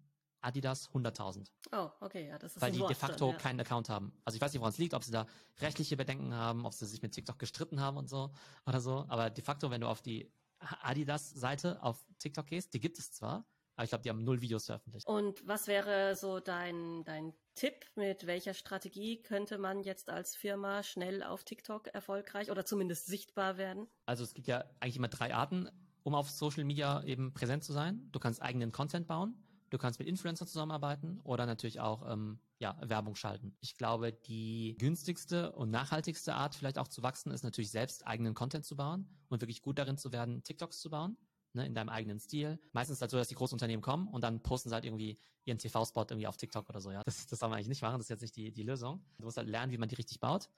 Adidas 0.43 0.89
100.000. 0.91 1.47
Oh, 1.71 1.89
okay, 2.01 2.27
ja, 2.27 2.37
das 2.37 2.55
ist 2.55 2.61
Weil 2.61 2.71
die 2.71 2.79
de 2.79 2.95
facto 2.95 3.27
dann, 3.27 3.35
ja. 3.35 3.41
keinen 3.41 3.59
Account 3.59 3.89
haben. 3.89 4.13
Also 4.25 4.35
ich 4.35 4.41
weiß 4.41 4.53
nicht, 4.53 4.59
woran 4.59 4.71
es 4.71 4.77
liegt, 4.77 4.93
ob 4.93 5.03
sie 5.03 5.11
da 5.11 5.25
rechtliche 5.59 5.97
Bedenken 5.97 6.33
haben, 6.33 6.65
ob 6.65 6.73
sie 6.73 6.85
sich 6.85 7.01
mit 7.01 7.13
TikTok 7.13 7.39
gestritten 7.39 7.79
haben 7.79 7.97
und 7.97 8.09
so 8.09 8.31
oder 8.65 8.81
so. 8.81 9.05
Aber 9.07 9.29
de 9.29 9.43
facto, 9.43 9.71
wenn 9.71 9.81
du 9.81 9.87
auf 9.87 10.01
die 10.01 10.31
Adidas-Seite 10.81 11.81
auf 11.83 12.05
TikTok 12.19 12.47
gehst, 12.47 12.73
die 12.73 12.79
gibt 12.79 12.99
es 12.99 13.11
zwar, 13.11 13.45
aber 13.75 13.85
ich 13.85 13.89
glaube, 13.89 14.03
die 14.03 14.09
haben 14.09 14.23
null 14.23 14.41
Videos 14.41 14.65
veröffentlicht. 14.65 15.07
Und 15.07 15.45
was 15.47 15.67
wäre 15.67 16.15
so 16.15 16.39
dein, 16.39 17.03
dein 17.05 17.33
Tipp, 17.55 17.85
mit 17.95 18.27
welcher 18.27 18.53
Strategie 18.53 19.21
könnte 19.21 19.57
man 19.57 19.81
jetzt 19.83 20.09
als 20.09 20.35
Firma 20.35 20.83
schnell 20.83 21.23
auf 21.23 21.43
TikTok 21.43 21.87
erfolgreich 21.87 22.51
oder 22.51 22.65
zumindest 22.65 23.07
sichtbar 23.07 23.57
werden? 23.57 23.87
Also 24.05 24.23
es 24.23 24.33
gibt 24.33 24.47
ja 24.47 24.63
eigentlich 24.79 24.97
immer 24.97 25.07
drei 25.07 25.33
Arten, 25.33 25.69
um 26.03 26.13
auf 26.15 26.29
Social 26.29 26.65
Media 26.65 27.03
eben 27.03 27.33
präsent 27.33 27.63
zu 27.63 27.73
sein. 27.73 28.09
Du 28.11 28.19
kannst 28.19 28.41
eigenen 28.41 28.71
Content 28.71 29.07
bauen. 29.07 29.43
Du 29.73 29.79
kannst 29.79 29.97
mit 29.97 30.07
Influencern 30.07 30.47
zusammenarbeiten 30.47 31.19
oder 31.23 31.47
natürlich 31.47 31.79
auch 31.79 32.07
ähm, 32.07 32.37
ja, 32.59 32.77
Werbung 32.83 33.15
schalten. 33.15 33.57
Ich 33.59 33.75
glaube, 33.75 34.13
die 34.13 34.75
günstigste 34.77 35.51
und 35.53 35.71
nachhaltigste 35.71 36.35
Art, 36.35 36.53
vielleicht 36.53 36.77
auch 36.77 36.87
zu 36.87 37.01
wachsen, 37.01 37.31
ist 37.31 37.43
natürlich 37.43 37.71
selbst 37.71 38.05
eigenen 38.05 38.35
Content 38.35 38.65
zu 38.65 38.75
bauen 38.75 39.09
und 39.29 39.41
wirklich 39.41 39.63
gut 39.63 39.79
darin 39.79 39.97
zu 39.97 40.11
werden, 40.11 40.43
TikToks 40.43 40.79
zu 40.79 40.91
bauen. 40.91 41.17
Ne, 41.53 41.65
in 41.65 41.73
deinem 41.73 41.89
eigenen 41.89 42.19
Stil. 42.19 42.59
Meistens 42.71 42.93
ist 42.93 42.97
es 42.97 43.01
halt 43.01 43.11
so, 43.11 43.17
dass 43.17 43.27
die 43.29 43.35
Großunternehmen 43.35 43.81
kommen 43.81 44.07
und 44.07 44.23
dann 44.23 44.41
posten 44.41 44.69
sie 44.69 44.75
halt 44.75 44.85
irgendwie 44.85 45.19
ihren 45.45 45.57
TV-Spot 45.57 46.01
irgendwie 46.01 46.27
auf 46.27 46.37
TikTok 46.37 46.69
oder 46.69 46.79
so, 46.79 46.91
ja. 46.91 47.01
Das, 47.05 47.25
das 47.27 47.39
soll 47.39 47.49
man 47.49 47.57
eigentlich 47.57 47.67
nicht 47.67 47.81
machen, 47.81 47.97
das 47.97 48.05
ist 48.05 48.09
jetzt 48.09 48.21
nicht 48.21 48.35
die, 48.35 48.51
die 48.51 48.63
Lösung. 48.63 49.03
Du 49.17 49.25
musst 49.25 49.37
halt 49.37 49.47
lernen, 49.47 49.71
wie 49.71 49.77
man 49.77 49.89
die 49.89 49.95
richtig 49.95 50.19
baut. 50.19 50.49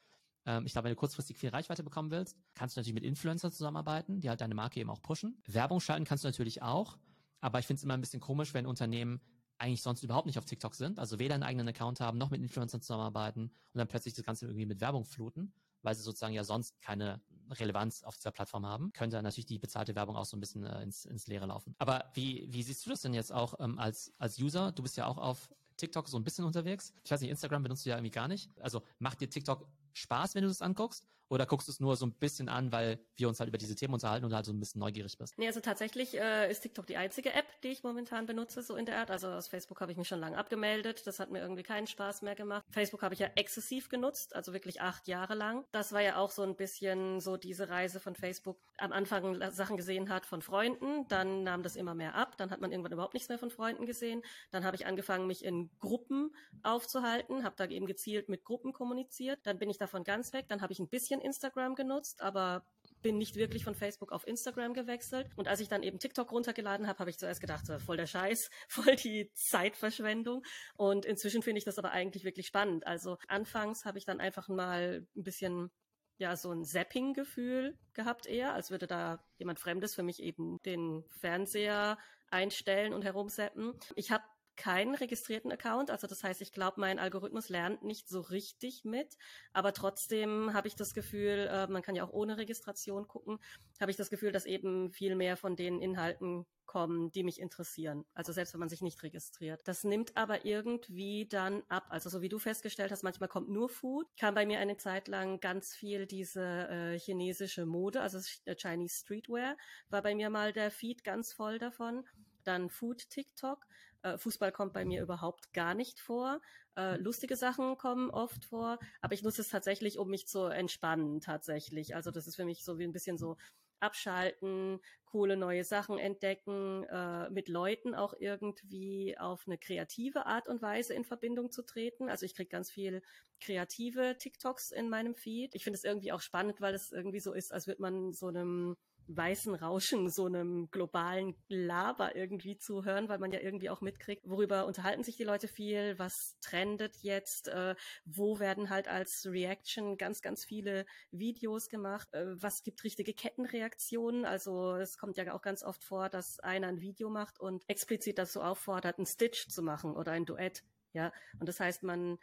Ähm, 0.46 0.66
ich 0.66 0.74
glaube, 0.74 0.86
wenn 0.86 0.94
du 0.94 1.00
kurzfristig 1.00 1.38
viel 1.38 1.50
Reichweite 1.50 1.84
bekommen 1.84 2.12
willst, 2.12 2.38
kannst 2.54 2.76
du 2.76 2.80
natürlich 2.80 2.94
mit 2.94 3.04
Influencern 3.04 3.52
zusammenarbeiten, 3.52 4.20
die 4.20 4.30
halt 4.30 4.40
deine 4.42 4.56
Marke 4.56 4.80
eben 4.80 4.90
auch 4.90 5.02
pushen. 5.02 5.42
Werbung 5.48 5.80
schalten 5.80 6.06
kannst 6.06 6.24
du 6.24 6.28
natürlich 6.28 6.62
auch. 6.62 6.98
Aber 7.42 7.60
ich 7.60 7.68
finde 7.68 7.80
es 7.80 7.84
immer 7.84 7.94
ein 7.94 8.02
bisschen 8.02 8.20
komisch, 8.20 8.54
wenn 8.54 8.66
Unternehmen 8.66 9.22
eigentlich 9.58 9.82
sonst 9.82 10.04
überhaupt 10.04 10.26
nicht 10.26 10.38
auf 10.38 10.46
TikTok 10.46 10.76
sind, 10.76 11.00
also 11.00 11.20
weder 11.20 11.36
einen 11.36 11.44
eigenen 11.44 11.68
Account 11.68 12.00
haben, 12.00 12.18
noch 12.18 12.30
mit 12.30 12.42
Influencern 12.42 12.82
zusammenarbeiten 12.82 13.44
und 13.44 13.78
dann 13.78 13.88
plötzlich 13.88 14.14
das 14.14 14.26
Ganze 14.26 14.46
irgendwie 14.46 14.66
mit 14.66 14.82
Werbung 14.82 15.06
fluten, 15.06 15.54
weil 15.82 15.96
sie 15.96 16.02
sozusagen 16.02 16.34
ja 16.34 16.44
sonst 16.44 16.82
keine 16.82 17.22
Relevanz 17.52 18.04
auf 18.04 18.16
dieser 18.18 18.32
Plattform 18.32 18.66
haben, 18.66 18.92
könnte 18.92 19.22
natürlich 19.22 19.46
die 19.46 19.60
bezahlte 19.60 19.96
Werbung 19.96 20.16
auch 20.16 20.26
so 20.26 20.36
ein 20.36 20.40
bisschen 20.40 20.66
äh, 20.66 20.82
ins, 20.82 21.06
ins 21.06 21.28
Leere 21.28 21.46
laufen. 21.46 21.76
Aber 21.78 22.12
wie, 22.14 22.48
wie 22.52 22.64
siehst 22.64 22.86
du 22.86 22.90
das 22.90 23.02
denn 23.02 23.14
jetzt 23.14 23.32
auch 23.32 23.54
ähm, 23.60 23.78
als, 23.80 24.14
als 24.18 24.40
User? 24.40 24.72
Du 24.72 24.84
bist 24.84 24.98
ja 24.98 25.06
auch 25.06 25.18
auf 25.18 25.50
TikTok 25.78 26.08
so 26.08 26.18
ein 26.18 26.24
bisschen 26.24 26.46
unterwegs. 26.46 26.94
Ich 27.04 27.12
weiß 27.12 27.22
nicht, 27.22 27.30
Instagram 27.30 27.64
benutzt 27.64 27.86
du 27.86 27.90
ja 27.90 27.98
irgendwie 27.98 28.12
gar 28.12 28.28
nicht. 28.28 28.50
Also 28.60 28.82
macht 29.00 29.22
dir 29.22 29.30
TikTok 29.30 29.68
Spaß, 29.94 30.36
wenn 30.36 30.42
du 30.42 30.48
das 30.48 30.62
anguckst? 30.62 31.08
Oder 31.30 31.46
guckst 31.46 31.68
du 31.68 31.72
es 31.72 31.80
nur 31.80 31.96
so 31.96 32.06
ein 32.06 32.14
bisschen 32.14 32.50
an, 32.50 32.72
weil 32.72 33.00
wir 33.16 33.28
uns 33.28 33.40
halt 33.40 33.50
über 33.50 33.58
diese 33.58 33.76
Themen 33.76 33.94
unterhalten 33.94 34.26
und 34.26 34.34
halt 34.34 34.46
so 34.46 34.54
ein 34.54 34.60
bisschen 34.60 34.80
neugierig 34.80 35.18
bist? 35.18 35.38
Nee, 35.38 35.48
also 35.48 35.60
tatsächlich 35.60 36.18
äh, 36.18 36.50
ist 36.52 36.62
TikTok 36.62 36.86
die 36.88 36.98
einzige 36.98 37.34
App, 37.34 37.46
die 37.62 37.70
ich 37.70 37.84
momentan 37.84 38.26
benutze, 38.26 38.62
so 38.62 38.76
in 38.76 38.86
der 38.86 39.00
Art. 39.00 39.12
Also 39.12 39.28
aus 39.28 39.48
Facebook 39.48 39.82
habe 39.82 39.92
ich 39.92 39.98
mich 39.98 40.08
schon 40.08 40.20
lange 40.20 40.38
abgemeldet. 40.38 41.06
Das 41.08 41.20
hat 41.20 41.32
mir 41.32 41.40
irgendwie 41.40 41.64
keinen 41.64 41.88
Spaß 41.88 42.22
mehr 42.22 42.36
gemacht. 42.36 42.64
Facebook 42.70 43.02
habe 43.02 43.14
ich 43.14 43.20
ja 43.20 43.30
exzessiv 43.36 43.90
genutzt, 43.90 44.36
also 44.36 44.54
wirklich 44.54 44.82
acht 44.82 45.08
Jahre 45.08 45.36
lang. 45.36 45.66
Das 45.72 45.92
war 45.94 46.02
ja 46.02 46.18
auch 46.18 46.32
so 46.32 46.44
ein 46.44 46.56
bisschen 46.56 47.20
so 47.20 47.38
diese 47.38 47.70
Reise 47.70 48.00
von 48.00 48.16
Facebook. 48.16 48.58
Am 48.78 48.92
Anfang 48.92 49.40
Sachen 49.52 49.78
gesehen 49.78 50.10
hat 50.10 50.26
von 50.26 50.42
Freunden, 50.42 51.08
dann 51.08 51.44
nahm 51.44 51.64
das 51.64 51.76
immer 51.76 51.96
mehr 51.96 52.16
ab. 52.16 52.38
Dann 52.38 52.52
hat 52.52 52.62
man 52.62 52.72
irgendwann 52.72 52.92
überhaupt 52.92 53.14
nichts 53.14 53.30
mehr 53.30 53.40
von 53.40 53.50
Freunden 53.50 53.86
gesehen. 53.86 54.22
Dann 54.52 54.64
habe 54.64 54.76
ich 54.76 54.86
angefangen, 54.86 55.28
mich 55.28 55.44
in 55.44 55.70
Gruppen 55.80 56.36
aufzuhalten, 56.64 57.44
habe 57.44 57.56
da 57.58 57.66
eben 57.66 57.86
gezielt 57.86 58.30
mit 58.30 58.44
Gruppen 58.44 58.74
kommuniziert. 58.74 59.40
Dann 59.44 59.58
bin 59.58 59.70
ich 59.70 59.78
davon 59.78 60.04
ganz 60.04 60.34
weg. 60.34 60.46
Dann 60.48 60.62
habe 60.62 60.74
ich 60.74 60.80
ein 60.80 60.88
bisschen 60.88 61.22
Instagram 61.26 61.76
genutzt, 61.76 62.22
aber 62.22 62.66
bin 63.02 63.18
nicht 63.18 63.36
wirklich 63.36 63.64
von 63.64 63.76
Facebook 63.76 64.12
auf 64.12 64.26
Instagram 64.26 64.74
gewechselt. 64.74 65.30
Und 65.36 65.48
als 65.48 65.60
ich 65.60 65.68
dann 65.68 65.84
eben 65.84 66.00
TikTok 66.00 66.32
runtergeladen 66.32 66.88
habe, 66.88 66.98
habe 67.00 67.10
ich 67.10 67.20
zuerst 67.20 67.42
gedacht, 67.42 67.66
voll 67.86 67.98
der 67.98 68.08
Scheiß, 68.08 68.50
voll 68.68 68.96
die 68.96 69.32
Zeitverschwendung. 69.34 70.44
Und 70.76 71.06
inzwischen 71.06 71.44
finde 71.44 71.60
ich 71.60 71.66
das 71.66 71.78
aber 71.78 71.92
eigentlich 71.92 72.24
wirklich 72.24 72.48
spannend. 72.48 72.88
Also 72.88 73.18
anfangs 73.28 73.86
habe 73.86 73.98
ich 73.98 74.06
dann 74.06 74.20
einfach 74.20 74.48
mal 74.48 75.06
ein 75.16 75.24
bisschen 75.24 75.70
ja, 76.18 76.36
so 76.36 76.52
ein 76.52 76.64
Zapping-Gefühl 76.64 77.78
gehabt 77.94 78.26
eher, 78.26 78.54
als 78.54 78.72
würde 78.72 78.88
da 78.88 79.24
jemand 79.38 79.60
Fremdes 79.60 79.94
für 79.94 80.04
mich 80.04 80.22
eben 80.24 80.62
den 80.64 81.04
Fernseher 81.10 81.98
einstellen 82.30 82.94
und 82.94 83.04
herumseppen. 83.04 83.74
Ich 83.96 84.12
habe 84.12 84.24
keinen 84.56 84.96
registrierten 84.96 85.52
Account. 85.52 85.92
Also 85.92 86.08
das 86.08 86.24
heißt, 86.24 86.42
ich 86.42 86.52
glaube, 86.52 86.80
mein 86.80 87.00
Algorithmus 87.00 87.50
lernt 87.50 87.84
nicht 87.84 88.08
so 88.08 88.22
richtig 88.22 88.86
mit. 88.86 89.18
Aber 89.54 89.74
trotzdem 89.74 90.54
habe 90.54 90.68
ich 90.68 90.76
das 90.76 90.94
Gefühl, 90.94 91.50
äh, 91.52 91.68
man 91.68 91.82
kann 91.82 91.96
ja 91.96 92.04
auch 92.04 92.14
ohne 92.14 92.38
Registration 92.38 93.08
gucken, 93.08 93.40
habe 93.80 93.92
ich 93.92 93.98
das 93.98 94.10
Gefühl, 94.10 94.32
dass 94.32 94.46
eben 94.46 94.92
viel 94.92 95.16
mehr 95.16 95.38
von 95.38 95.56
den 95.56 95.82
Inhalten 95.82 96.46
kommen, 96.66 97.12
die 97.12 97.24
mich 97.24 97.40
interessieren. 97.40 98.06
Also 98.14 98.34
selbst 98.34 98.54
wenn 98.54 98.60
man 98.60 98.70
sich 98.70 98.82
nicht 98.82 99.02
registriert. 99.04 99.62
Das 99.66 99.84
nimmt 99.84 100.18
aber 100.18 100.46
irgendwie 100.46 101.28
dann 101.28 101.64
ab. 101.70 101.86
Also 101.90 102.10
so 102.10 102.22
wie 102.22 102.30
du 102.30 102.40
festgestellt 102.40 102.92
hast, 102.92 103.04
manchmal 103.04 103.30
kommt 103.30 103.50
nur 103.50 103.70
Food. 103.70 104.08
Kam 104.20 104.36
bei 104.36 104.46
mir 104.46 104.60
eine 104.60 104.78
Zeit 104.78 105.08
lang 105.08 105.40
ganz 105.40 105.74
viel 105.74 106.06
diese 106.06 106.68
äh, 106.68 107.00
chinesische 107.00 107.66
Mode, 107.66 108.02
also 108.02 108.20
Chinese 108.58 109.00
Streetwear, 109.00 109.58
war 109.90 110.02
bei 110.02 110.16
mir 110.16 110.30
mal 110.30 110.54
der 110.54 110.72
Feed 110.72 111.04
ganz 111.04 111.34
voll 111.34 111.60
davon. 111.60 112.06
Dann 112.44 112.70
Food 112.70 113.10
TikTok. 113.10 113.66
Äh, 114.06 114.20
Fußball 114.20 114.52
kommt 114.52 114.74
bei 114.74 114.86
mir 114.86 115.02
überhaupt 115.02 115.52
gar 115.52 115.74
nicht 115.74 116.00
vor. 116.00 116.40
Äh, 116.78 116.98
lustige 116.98 117.36
Sachen 117.36 117.76
kommen 117.78 118.12
oft 118.12 118.46
vor, 118.46 118.78
aber 119.02 119.14
ich 119.16 119.24
nutze 119.24 119.42
es 119.42 119.50
tatsächlich, 119.50 119.98
um 119.98 120.10
mich 120.10 120.28
zu 120.28 120.44
entspannen 120.46 121.22
tatsächlich. 121.22 121.96
Also 121.96 122.12
das 122.12 122.28
ist 122.28 122.36
für 122.36 122.46
mich 122.46 122.64
so 122.64 122.78
wie 122.78 122.84
ein 122.84 122.92
bisschen 122.92 123.18
so 123.18 123.36
abschalten, 123.80 124.80
coole 125.06 125.38
neue 125.38 125.64
Sachen 125.64 125.98
entdecken, 125.98 126.84
äh, 126.84 127.30
mit 127.32 127.50
Leuten 127.50 127.96
auch 127.96 128.14
irgendwie 128.20 129.18
auf 129.18 129.48
eine 129.48 129.58
kreative 129.58 130.28
Art 130.28 130.48
und 130.48 130.62
Weise 130.62 130.94
in 130.94 131.04
Verbindung 131.04 131.52
zu 131.52 131.64
treten. 131.64 132.08
Also 132.10 132.26
ich 132.26 132.36
kriege 132.36 132.50
ganz 132.50 132.70
viel 132.70 133.02
kreative 133.42 134.18
TikToks 134.18 134.72
in 134.72 134.90
meinem 134.90 135.16
Feed. 135.16 135.56
Ich 135.56 135.64
finde 135.64 135.78
es 135.78 135.84
irgendwie 135.84 136.12
auch 136.12 136.22
spannend, 136.22 136.62
weil 136.62 136.76
es 136.76 136.92
irgendwie 136.92 137.20
so 137.20 137.34
ist, 137.34 137.52
als 137.52 137.66
würde 137.68 137.82
man 137.82 138.14
so 138.14 138.28
einem 138.28 138.78
weißen 139.08 139.56
Rauschen, 139.56 140.10
so 140.10 140.26
einem 140.26 140.70
globalen 140.72 141.36
Laber 141.48 142.16
irgendwie 142.16 142.58
zuhören, 142.58 143.10
weil 143.10 143.20
man 143.20 143.32
ja 143.32 143.40
irgendwie 143.40 143.70
auch 143.70 143.82
mitkriegt, 143.82 144.28
worüber 144.30 144.66
unterhalten 144.66 145.04
sich 145.04 145.18
die 145.18 145.24
Leute 145.24 145.48
viel, 145.48 145.98
was 146.00 146.38
trendet 146.42 146.98
jetzt, 146.98 147.48
äh, 147.48 147.76
wo 148.06 148.40
werden 148.40 148.70
halt 148.70 148.88
als 148.88 149.26
Reaction 149.26 149.98
ganz, 149.98 150.22
ganz 150.22 150.46
viele 150.46 150.86
Videos 151.12 151.70
gemacht, 151.70 152.14
äh, 152.14 152.42
was 152.42 152.64
gibt 152.64 152.84
richtige 152.84 153.14
Kettenreaktionen, 153.14 154.26
also 154.26 154.76
es 154.76 154.98
kommt 154.98 155.18
ja 155.18 155.34
auch 155.34 155.42
ganz 155.42 155.64
oft 155.64 155.84
vor, 155.84 156.10
dass 156.10 156.40
einer 156.40 156.68
ein 156.68 156.82
Video 156.82 157.10
macht 157.10 157.40
und 157.40 157.64
explizit 157.68 158.18
dazu 158.18 158.42
auffordert, 158.42 158.98
einen 158.98 159.06
Stitch 159.06 159.48
zu 159.48 159.62
machen 159.62 159.96
oder 159.96 160.12
ein 160.12 160.26
Duett, 160.26 160.64
ja, 160.96 161.12
und 161.40 161.50
das 161.50 161.60
heißt, 161.60 161.84
man 161.84 162.18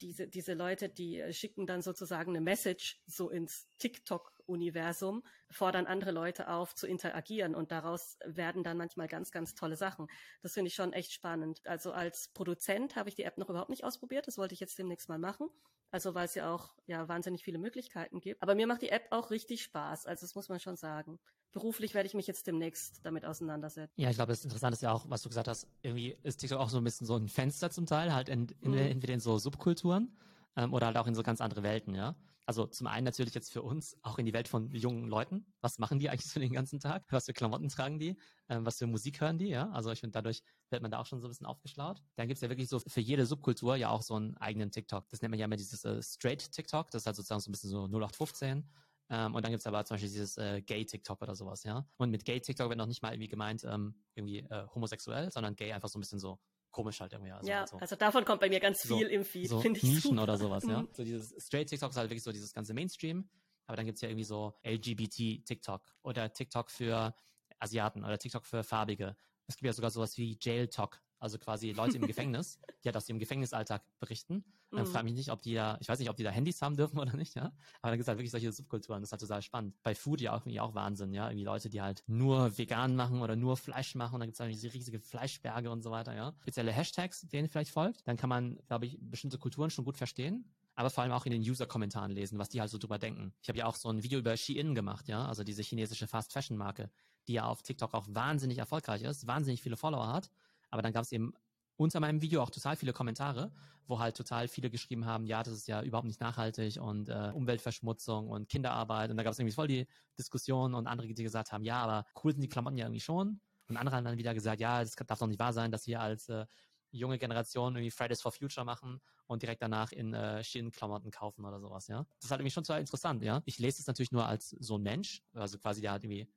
diese, 0.00 0.28
diese 0.28 0.54
Leute, 0.54 0.88
die 0.88 1.22
schicken 1.32 1.66
dann 1.66 1.82
sozusagen 1.82 2.30
eine 2.30 2.40
Message 2.40 3.02
so 3.06 3.30
ins 3.30 3.68
TikTok 3.78 4.32
Universum, 4.46 5.22
fordern 5.50 5.86
andere 5.86 6.10
Leute 6.10 6.48
auf 6.48 6.74
zu 6.74 6.86
interagieren 6.86 7.54
und 7.54 7.70
daraus 7.70 8.18
werden 8.24 8.64
dann 8.64 8.78
manchmal 8.78 9.06
ganz, 9.06 9.30
ganz 9.30 9.54
tolle 9.54 9.76
Sachen. 9.76 10.06
Das 10.42 10.54
finde 10.54 10.68
ich 10.68 10.74
schon 10.74 10.92
echt 10.92 11.12
spannend. 11.12 11.60
Also 11.66 11.92
als 11.92 12.28
Produzent 12.28 12.96
habe 12.96 13.08
ich 13.08 13.14
die 13.14 13.24
App 13.24 13.38
noch 13.38 13.50
überhaupt 13.50 13.70
nicht 13.70 13.84
ausprobiert. 13.84 14.26
Das 14.26 14.38
wollte 14.38 14.54
ich 14.54 14.60
jetzt 14.60 14.78
demnächst 14.78 15.08
mal 15.08 15.18
machen. 15.18 15.48
Also 15.90 16.14
weil 16.14 16.26
es 16.26 16.34
ja 16.34 16.52
auch 16.52 16.74
ja 16.86 17.08
wahnsinnig 17.08 17.42
viele 17.42 17.58
Möglichkeiten 17.58 18.20
gibt. 18.20 18.42
Aber 18.42 18.54
mir 18.54 18.66
macht 18.66 18.82
die 18.82 18.90
App 18.90 19.06
auch 19.10 19.30
richtig 19.30 19.62
Spaß. 19.62 20.06
Also 20.06 20.22
das 20.22 20.34
muss 20.34 20.48
man 20.48 20.60
schon 20.60 20.76
sagen. 20.76 21.18
Beruflich 21.52 21.94
werde 21.94 22.06
ich 22.06 22.14
mich 22.14 22.26
jetzt 22.26 22.46
demnächst 22.46 23.00
damit 23.04 23.24
auseinandersetzen. 23.24 23.92
Ja, 23.96 24.10
ich 24.10 24.16
glaube, 24.16 24.32
das 24.32 24.44
Interessante 24.44 24.74
ist 24.74 24.82
ja 24.82 24.92
auch, 24.92 25.08
was 25.08 25.22
du 25.22 25.30
gesagt 25.30 25.48
hast. 25.48 25.66
Irgendwie 25.82 26.16
ist 26.22 26.38
TikTok 26.38 26.58
auch 26.58 26.68
so 26.68 26.78
ein 26.78 26.84
bisschen 26.84 27.06
so 27.06 27.16
ein 27.16 27.28
Fenster 27.28 27.70
zum 27.70 27.86
Teil, 27.86 28.12
halt 28.12 28.28
in, 28.28 28.48
in, 28.60 28.72
mhm. 28.72 28.78
entweder 28.78 29.14
in 29.14 29.20
so 29.20 29.38
Subkulturen 29.38 30.14
ähm, 30.56 30.74
oder 30.74 30.86
halt 30.86 30.98
auch 30.98 31.06
in 31.06 31.14
so 31.14 31.22
ganz 31.22 31.40
andere 31.40 31.62
Welten, 31.62 31.94
ja. 31.94 32.14
Also 32.48 32.66
zum 32.66 32.86
einen 32.86 33.04
natürlich 33.04 33.34
jetzt 33.34 33.52
für 33.52 33.60
uns 33.60 33.94
auch 34.00 34.18
in 34.18 34.24
die 34.24 34.32
Welt 34.32 34.48
von 34.48 34.70
jungen 34.72 35.06
Leuten. 35.06 35.44
Was 35.60 35.78
machen 35.78 35.98
die 35.98 36.08
eigentlich 36.08 36.30
so 36.32 36.40
den 36.40 36.54
ganzen 36.54 36.80
Tag? 36.80 37.04
Was 37.10 37.26
für 37.26 37.34
Klamotten 37.34 37.68
tragen 37.68 37.98
die? 37.98 38.18
Ähm, 38.48 38.64
was 38.64 38.78
für 38.78 38.86
Musik 38.86 39.20
hören 39.20 39.36
die? 39.36 39.48
Ja, 39.48 39.68
also 39.72 39.90
ich 39.92 40.00
finde, 40.00 40.14
dadurch 40.14 40.42
wird 40.70 40.80
man 40.80 40.90
da 40.90 40.98
auch 40.98 41.04
schon 41.04 41.20
so 41.20 41.26
ein 41.26 41.28
bisschen 41.28 41.44
aufgeschlaut. 41.44 42.02
Dann 42.16 42.26
gibt's 42.26 42.40
ja 42.40 42.48
wirklich 42.48 42.70
so 42.70 42.78
für 42.78 43.02
jede 43.02 43.26
Subkultur 43.26 43.76
ja 43.76 43.90
auch 43.90 44.00
so 44.00 44.14
einen 44.14 44.34
eigenen 44.38 44.70
TikTok. 44.70 45.10
Das 45.10 45.20
nennt 45.20 45.32
man 45.32 45.38
ja 45.38 45.44
immer 45.44 45.58
dieses 45.58 45.84
äh, 45.84 46.02
Straight 46.02 46.50
TikTok. 46.50 46.90
Das 46.90 47.02
ist 47.02 47.06
halt 47.06 47.16
sozusagen 47.16 47.42
so 47.42 47.50
ein 47.50 47.52
bisschen 47.52 47.68
so 47.68 47.84
0815. 47.84 48.66
Ähm, 49.10 49.34
und 49.34 49.44
dann 49.44 49.52
gibt's 49.52 49.66
aber 49.66 49.84
zum 49.84 49.96
Beispiel 49.96 50.08
dieses 50.08 50.38
äh, 50.38 50.62
Gay-TikTok 50.62 51.20
oder 51.20 51.36
sowas, 51.36 51.64
ja. 51.64 51.86
Und 51.98 52.10
mit 52.10 52.24
Gay-TikTok 52.24 52.70
wird 52.70 52.78
noch 52.78 52.86
nicht 52.86 53.02
mal 53.02 53.12
irgendwie 53.12 53.28
gemeint, 53.28 53.62
ähm, 53.64 53.94
irgendwie 54.14 54.38
äh, 54.38 54.66
homosexuell, 54.74 55.30
sondern 55.30 55.54
gay 55.54 55.74
einfach 55.74 55.90
so 55.90 55.98
ein 55.98 56.00
bisschen 56.00 56.18
so 56.18 56.40
komisch 56.70 57.00
halt 57.00 57.12
irgendwie. 57.12 57.32
Also 57.32 57.48
ja, 57.48 57.60
halt 57.60 57.68
so. 57.68 57.76
also 57.78 57.96
davon 57.96 58.24
kommt 58.24 58.40
bei 58.40 58.48
mir 58.48 58.60
ganz 58.60 58.82
viel 58.82 59.06
so, 59.06 59.12
im 59.12 59.24
Feed, 59.24 59.48
so 59.48 59.60
finde 59.60 59.78
ich 59.78 59.84
Nischen 59.84 60.10
super. 60.10 60.22
oder 60.22 60.36
sowas, 60.36 60.64
ja. 60.64 60.82
Mhm. 60.82 60.88
So 60.92 61.04
dieses 61.04 61.34
Straight 61.44 61.68
TikTok 61.68 61.90
ist 61.90 61.96
halt 61.96 62.10
wirklich 62.10 62.22
so 62.22 62.32
dieses 62.32 62.52
ganze 62.52 62.74
Mainstream, 62.74 63.28
aber 63.66 63.76
dann 63.76 63.86
gibt's 63.86 64.00
ja 64.00 64.08
irgendwie 64.08 64.24
so 64.24 64.54
LGBT 64.64 65.44
TikTok 65.44 65.82
oder 66.02 66.32
TikTok 66.32 66.70
für 66.70 67.14
Asiaten 67.58 68.04
oder 68.04 68.18
TikTok 68.18 68.46
für 68.46 68.62
Farbige. 68.62 69.16
Es 69.46 69.56
gibt 69.56 69.66
ja 69.66 69.72
sogar 69.72 69.90
sowas 69.90 70.16
wie 70.18 70.38
Jail 70.40 70.68
Talk, 70.68 71.00
also 71.18 71.38
quasi 71.38 71.72
Leute 71.72 71.96
im 71.96 72.06
Gefängnis, 72.06 72.58
die 72.84 72.88
halt 72.88 72.96
aus 72.96 73.08
ihrem 73.08 73.18
Gefängnisalltag 73.18 73.82
berichten. 73.98 74.44
Dann 74.70 74.86
mhm. 74.86 74.86
frage 74.86 75.04
mich 75.04 75.14
nicht, 75.14 75.30
ob 75.30 75.40
die 75.42 75.54
da, 75.54 75.78
ich 75.80 75.88
weiß 75.88 75.98
nicht, 75.98 76.10
ob 76.10 76.16
die 76.16 76.22
da 76.22 76.30
Handys 76.30 76.60
haben 76.60 76.76
dürfen 76.76 76.98
oder 76.98 77.16
nicht, 77.16 77.34
ja. 77.34 77.46
Aber 77.80 77.90
dann 77.90 77.92
gibt 77.92 78.02
es 78.02 78.08
halt 78.08 78.18
wirklich 78.18 78.30
solche 78.30 78.52
Subkulturen, 78.52 79.00
das 79.00 79.08
ist 79.08 79.12
halt 79.12 79.22
total 79.22 79.42
spannend. 79.42 79.74
Bei 79.82 79.94
Food 79.94 80.20
ja 80.20 80.32
auch 80.32 80.42
irgendwie 80.42 80.60
auch 80.60 80.74
Wahnsinn, 80.74 81.12
ja. 81.12 81.28
Irgendwie 81.28 81.44
Leute, 81.44 81.70
die 81.70 81.80
halt 81.80 82.04
nur 82.06 82.56
vegan 82.56 82.96
machen 82.96 83.22
oder 83.22 83.36
nur 83.36 83.56
Fleisch 83.56 83.94
machen 83.94 84.14
und 84.14 84.20
dann 84.20 84.28
gibt 84.28 84.34
es 84.34 84.40
halt 84.40 84.52
diese 84.52 84.72
riesige 84.72 85.00
Fleischberge 85.00 85.70
und 85.70 85.82
so 85.82 85.90
weiter, 85.90 86.14
ja. 86.14 86.34
Spezielle 86.42 86.72
Hashtags, 86.72 87.22
denen 87.28 87.48
vielleicht 87.48 87.70
folgt, 87.70 88.06
dann 88.06 88.16
kann 88.16 88.28
man, 88.28 88.58
glaube 88.66 88.86
ich, 88.86 88.98
bestimmte 89.00 89.38
Kulturen 89.38 89.70
schon 89.70 89.84
gut 89.84 89.96
verstehen 89.96 90.44
aber 90.78 90.90
vor 90.90 91.02
allem 91.02 91.10
auch 91.10 91.26
in 91.26 91.32
den 91.32 91.42
User-Kommentaren 91.42 92.12
lesen, 92.12 92.38
was 92.38 92.50
die 92.50 92.60
halt 92.60 92.70
so 92.70 92.78
drüber 92.78 93.00
denken. 93.00 93.34
Ich 93.42 93.48
habe 93.48 93.58
ja 93.58 93.66
auch 93.66 93.74
so 93.74 93.88
ein 93.88 94.04
Video 94.04 94.20
über 94.20 94.36
Shein 94.36 94.76
gemacht, 94.76 95.08
ja, 95.08 95.26
also 95.26 95.42
diese 95.42 95.62
chinesische 95.62 96.06
Fast-Fashion-Marke, 96.06 96.88
die 97.26 97.32
ja 97.32 97.46
auf 97.46 97.62
TikTok 97.62 97.94
auch 97.94 98.06
wahnsinnig 98.08 98.58
erfolgreich 98.58 99.02
ist, 99.02 99.26
wahnsinnig 99.26 99.60
viele 99.60 99.76
Follower 99.76 100.06
hat, 100.06 100.30
aber 100.70 100.82
dann 100.82 100.92
gab 100.92 101.02
es 101.02 101.10
eben 101.10 101.34
unter 101.78 102.00
meinem 102.00 102.20
Video 102.20 102.42
auch 102.42 102.50
total 102.50 102.76
viele 102.76 102.92
Kommentare, 102.92 103.52
wo 103.86 103.98
halt 104.00 104.16
total 104.16 104.48
viele 104.48 104.68
geschrieben 104.68 105.06
haben, 105.06 105.26
ja, 105.26 105.42
das 105.42 105.54
ist 105.54 105.68
ja 105.68 105.82
überhaupt 105.82 106.06
nicht 106.06 106.20
nachhaltig 106.20 106.78
und 106.80 107.08
äh, 107.08 107.30
Umweltverschmutzung 107.32 108.28
und 108.28 108.48
Kinderarbeit. 108.48 109.10
Und 109.10 109.16
da 109.16 109.22
gab 109.22 109.32
es 109.32 109.38
irgendwie 109.38 109.54
voll 109.54 109.68
die 109.68 109.86
Diskussion 110.18 110.74
und 110.74 110.86
andere, 110.86 111.06
die 111.06 111.22
gesagt 111.22 111.52
haben, 111.52 111.64
ja, 111.64 111.80
aber 111.80 112.04
cool 112.22 112.32
sind 112.32 112.42
die 112.42 112.48
Klamotten 112.48 112.76
ja 112.76 112.86
irgendwie 112.86 113.00
schon. 113.00 113.40
Und 113.68 113.76
andere 113.76 113.96
haben 113.96 114.04
dann 114.04 114.18
wieder 114.18 114.34
gesagt, 114.34 114.60
ja, 114.60 114.80
das 114.80 114.96
darf 114.96 115.18
doch 115.18 115.26
nicht 115.26 115.38
wahr 115.38 115.52
sein, 115.52 115.70
dass 115.70 115.86
wir 115.86 116.00
als 116.00 116.28
äh, 116.28 116.46
junge 116.90 117.18
Generation 117.18 117.76
irgendwie 117.76 117.90
Fridays 117.90 118.22
for 118.22 118.32
Future 118.32 118.64
machen 118.64 119.00
und 119.26 119.42
direkt 119.42 119.62
danach 119.62 119.92
in 119.92 120.14
äh, 120.14 120.42
Schienenklamotten 120.42 121.10
kaufen 121.10 121.44
oder 121.44 121.60
sowas, 121.60 121.86
ja. 121.86 122.06
Das 122.16 122.24
ist 122.24 122.30
halt 122.30 122.40
irgendwie 122.40 122.52
schon 122.52 122.64
total 122.64 122.80
interessant, 122.80 123.22
ja. 123.22 123.42
Ich 123.44 123.58
lese 123.58 123.80
es 123.80 123.86
natürlich 123.86 124.10
nur 124.10 124.26
als 124.26 124.50
so 124.50 124.78
ein 124.78 124.82
Mensch, 124.82 125.22
also 125.34 125.58
quasi 125.58 125.80
der 125.80 125.92
halt 125.92 126.04
irgendwie 126.04 126.28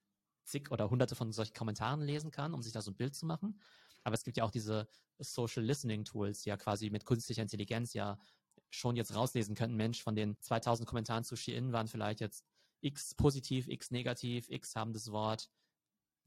zig 0.44 0.72
oder 0.72 0.90
hunderte 0.90 1.16
von 1.16 1.32
solchen 1.32 1.54
Kommentaren 1.54 2.02
lesen 2.02 2.32
kann, 2.32 2.54
um 2.54 2.62
sich 2.62 2.74
da 2.74 2.82
so 2.82 2.92
ein 2.92 2.96
Bild 2.96 3.16
zu 3.16 3.26
machen. 3.26 3.60
Aber 4.04 4.14
es 4.16 4.24
gibt 4.24 4.38
ja 4.38 4.44
auch 4.44 4.52
diese 4.52 4.88
Social 5.20 5.64
Listening 5.64 6.04
Tools, 6.04 6.42
die 6.42 6.50
ja 6.50 6.58
quasi 6.58 6.90
mit 6.90 7.06
künstlicher 7.06 7.42
Intelligenz 7.42 7.94
ja 7.94 8.18
schon 8.70 8.96
jetzt 8.96 9.16
rauslesen 9.16 9.56
könnten, 9.56 9.76
Mensch, 9.76 10.02
von 10.02 10.16
den 10.16 10.40
2000 10.40 10.88
Kommentaren 10.88 11.24
zu 11.24 11.36
Shein 11.36 11.74
waren 11.74 11.88
vielleicht 11.88 12.22
jetzt 12.22 12.46
x 12.82 13.14
positiv, 13.16 13.68
x 13.68 13.92
negativ, 13.92 14.50
x 14.50 14.76
haben 14.76 14.94
das 14.94 15.12
Wort, 15.12 15.50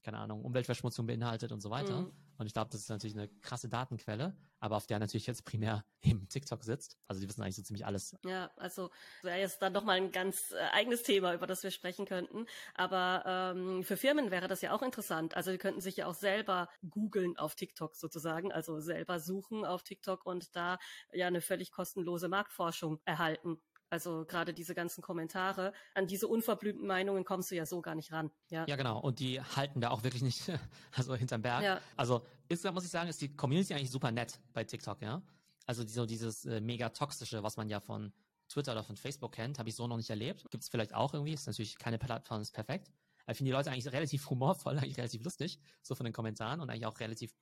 keine 0.04 0.18
Ahnung, 0.18 0.44
Umweltverschmutzung 0.44 1.06
beinhaltet 1.06 1.50
und 1.50 1.60
so 1.60 1.70
weiter. 1.70 2.02
Mhm. 2.02 2.12
Und 2.36 2.46
ich 2.46 2.52
glaube, 2.52 2.70
das 2.70 2.82
ist 2.82 2.88
natürlich 2.88 3.16
eine 3.16 3.28
krasse 3.40 3.68
Datenquelle, 3.68 4.36
aber 4.60 4.76
auf 4.76 4.86
der 4.86 4.98
natürlich 4.98 5.26
jetzt 5.26 5.44
primär 5.44 5.84
eben 6.02 6.28
TikTok 6.28 6.62
sitzt. 6.64 6.98
Also 7.08 7.20
die 7.20 7.28
wissen 7.28 7.42
eigentlich 7.42 7.56
so 7.56 7.62
ziemlich 7.62 7.86
alles. 7.86 8.16
Ja, 8.24 8.50
also 8.56 8.90
wäre 9.22 9.38
jetzt 9.38 9.62
dann 9.62 9.72
nochmal 9.72 9.96
ein 9.96 10.12
ganz 10.12 10.52
äh, 10.52 10.58
eigenes 10.72 11.02
Thema, 11.02 11.34
über 11.34 11.46
das 11.46 11.62
wir 11.62 11.70
sprechen 11.70 12.06
könnten. 12.06 12.46
Aber 12.74 13.24
ähm, 13.56 13.84
für 13.84 13.96
Firmen 13.96 14.30
wäre 14.30 14.48
das 14.48 14.60
ja 14.60 14.72
auch 14.72 14.82
interessant. 14.82 15.36
Also 15.36 15.50
die 15.50 15.58
könnten 15.58 15.80
sich 15.80 15.96
ja 15.96 16.06
auch 16.06 16.14
selber 16.14 16.68
googeln 16.88 17.36
auf 17.38 17.54
TikTok 17.54 17.96
sozusagen, 17.96 18.52
also 18.52 18.80
selber 18.80 19.20
suchen 19.20 19.64
auf 19.64 19.82
TikTok 19.82 20.26
und 20.26 20.54
da 20.54 20.78
ja 21.12 21.26
eine 21.26 21.40
völlig 21.40 21.72
kostenlose 21.72 22.28
Marktforschung 22.28 23.00
erhalten. 23.04 23.60
Also 23.94 24.24
gerade 24.24 24.52
diese 24.52 24.74
ganzen 24.74 25.02
Kommentare, 25.02 25.72
an 25.94 26.08
diese 26.08 26.26
unverblümten 26.26 26.84
Meinungen 26.84 27.24
kommst 27.24 27.52
du 27.52 27.54
ja 27.54 27.64
so 27.64 27.80
gar 27.80 27.94
nicht 27.94 28.10
ran. 28.10 28.32
Ja, 28.48 28.66
ja 28.66 28.74
genau. 28.74 28.98
Und 28.98 29.20
die 29.20 29.40
halten 29.40 29.80
da 29.80 29.90
auch 29.90 30.02
wirklich 30.02 30.24
nicht, 30.24 30.50
also 30.96 31.14
hinterm 31.14 31.42
Berg. 31.42 31.62
Ja. 31.62 31.80
Also 31.96 32.26
insgesamt 32.48 32.74
muss 32.74 32.84
ich 32.84 32.90
sagen, 32.90 33.08
ist 33.08 33.20
die 33.20 33.36
Community 33.36 33.72
eigentlich 33.72 33.92
super 33.92 34.10
nett 34.10 34.40
bei 34.52 34.64
TikTok, 34.64 35.00
ja. 35.00 35.22
Also 35.66 35.86
so 35.86 36.06
dieses 36.06 36.44
äh, 36.44 36.60
mega 36.60 36.88
toxische, 36.88 37.44
was 37.44 37.56
man 37.56 37.68
ja 37.68 37.78
von 37.78 38.12
Twitter 38.48 38.72
oder 38.72 38.82
von 38.82 38.96
Facebook 38.96 39.30
kennt, 39.30 39.60
habe 39.60 39.68
ich 39.68 39.76
so 39.76 39.86
noch 39.86 39.96
nicht 39.96 40.10
erlebt. 40.10 40.44
Gibt 40.50 40.64
es 40.64 40.68
vielleicht 40.68 40.92
auch 40.92 41.14
irgendwie. 41.14 41.32
Ist 41.32 41.46
natürlich 41.46 41.78
keine 41.78 41.98
Plattform 41.98 42.42
ist 42.42 42.50
perfekt. 42.50 42.90
Aber 43.22 43.30
ich 43.30 43.38
finde 43.38 43.50
die 43.50 43.56
Leute 43.56 43.70
eigentlich 43.70 43.92
relativ 43.92 44.28
humorvoll, 44.28 44.76
eigentlich 44.78 44.98
relativ 44.98 45.22
lustig, 45.22 45.60
so 45.82 45.94
von 45.94 46.02
den 46.02 46.12
Kommentaren 46.12 46.60
und 46.60 46.68
eigentlich 46.68 46.86
auch 46.86 46.98
relativ 46.98 47.32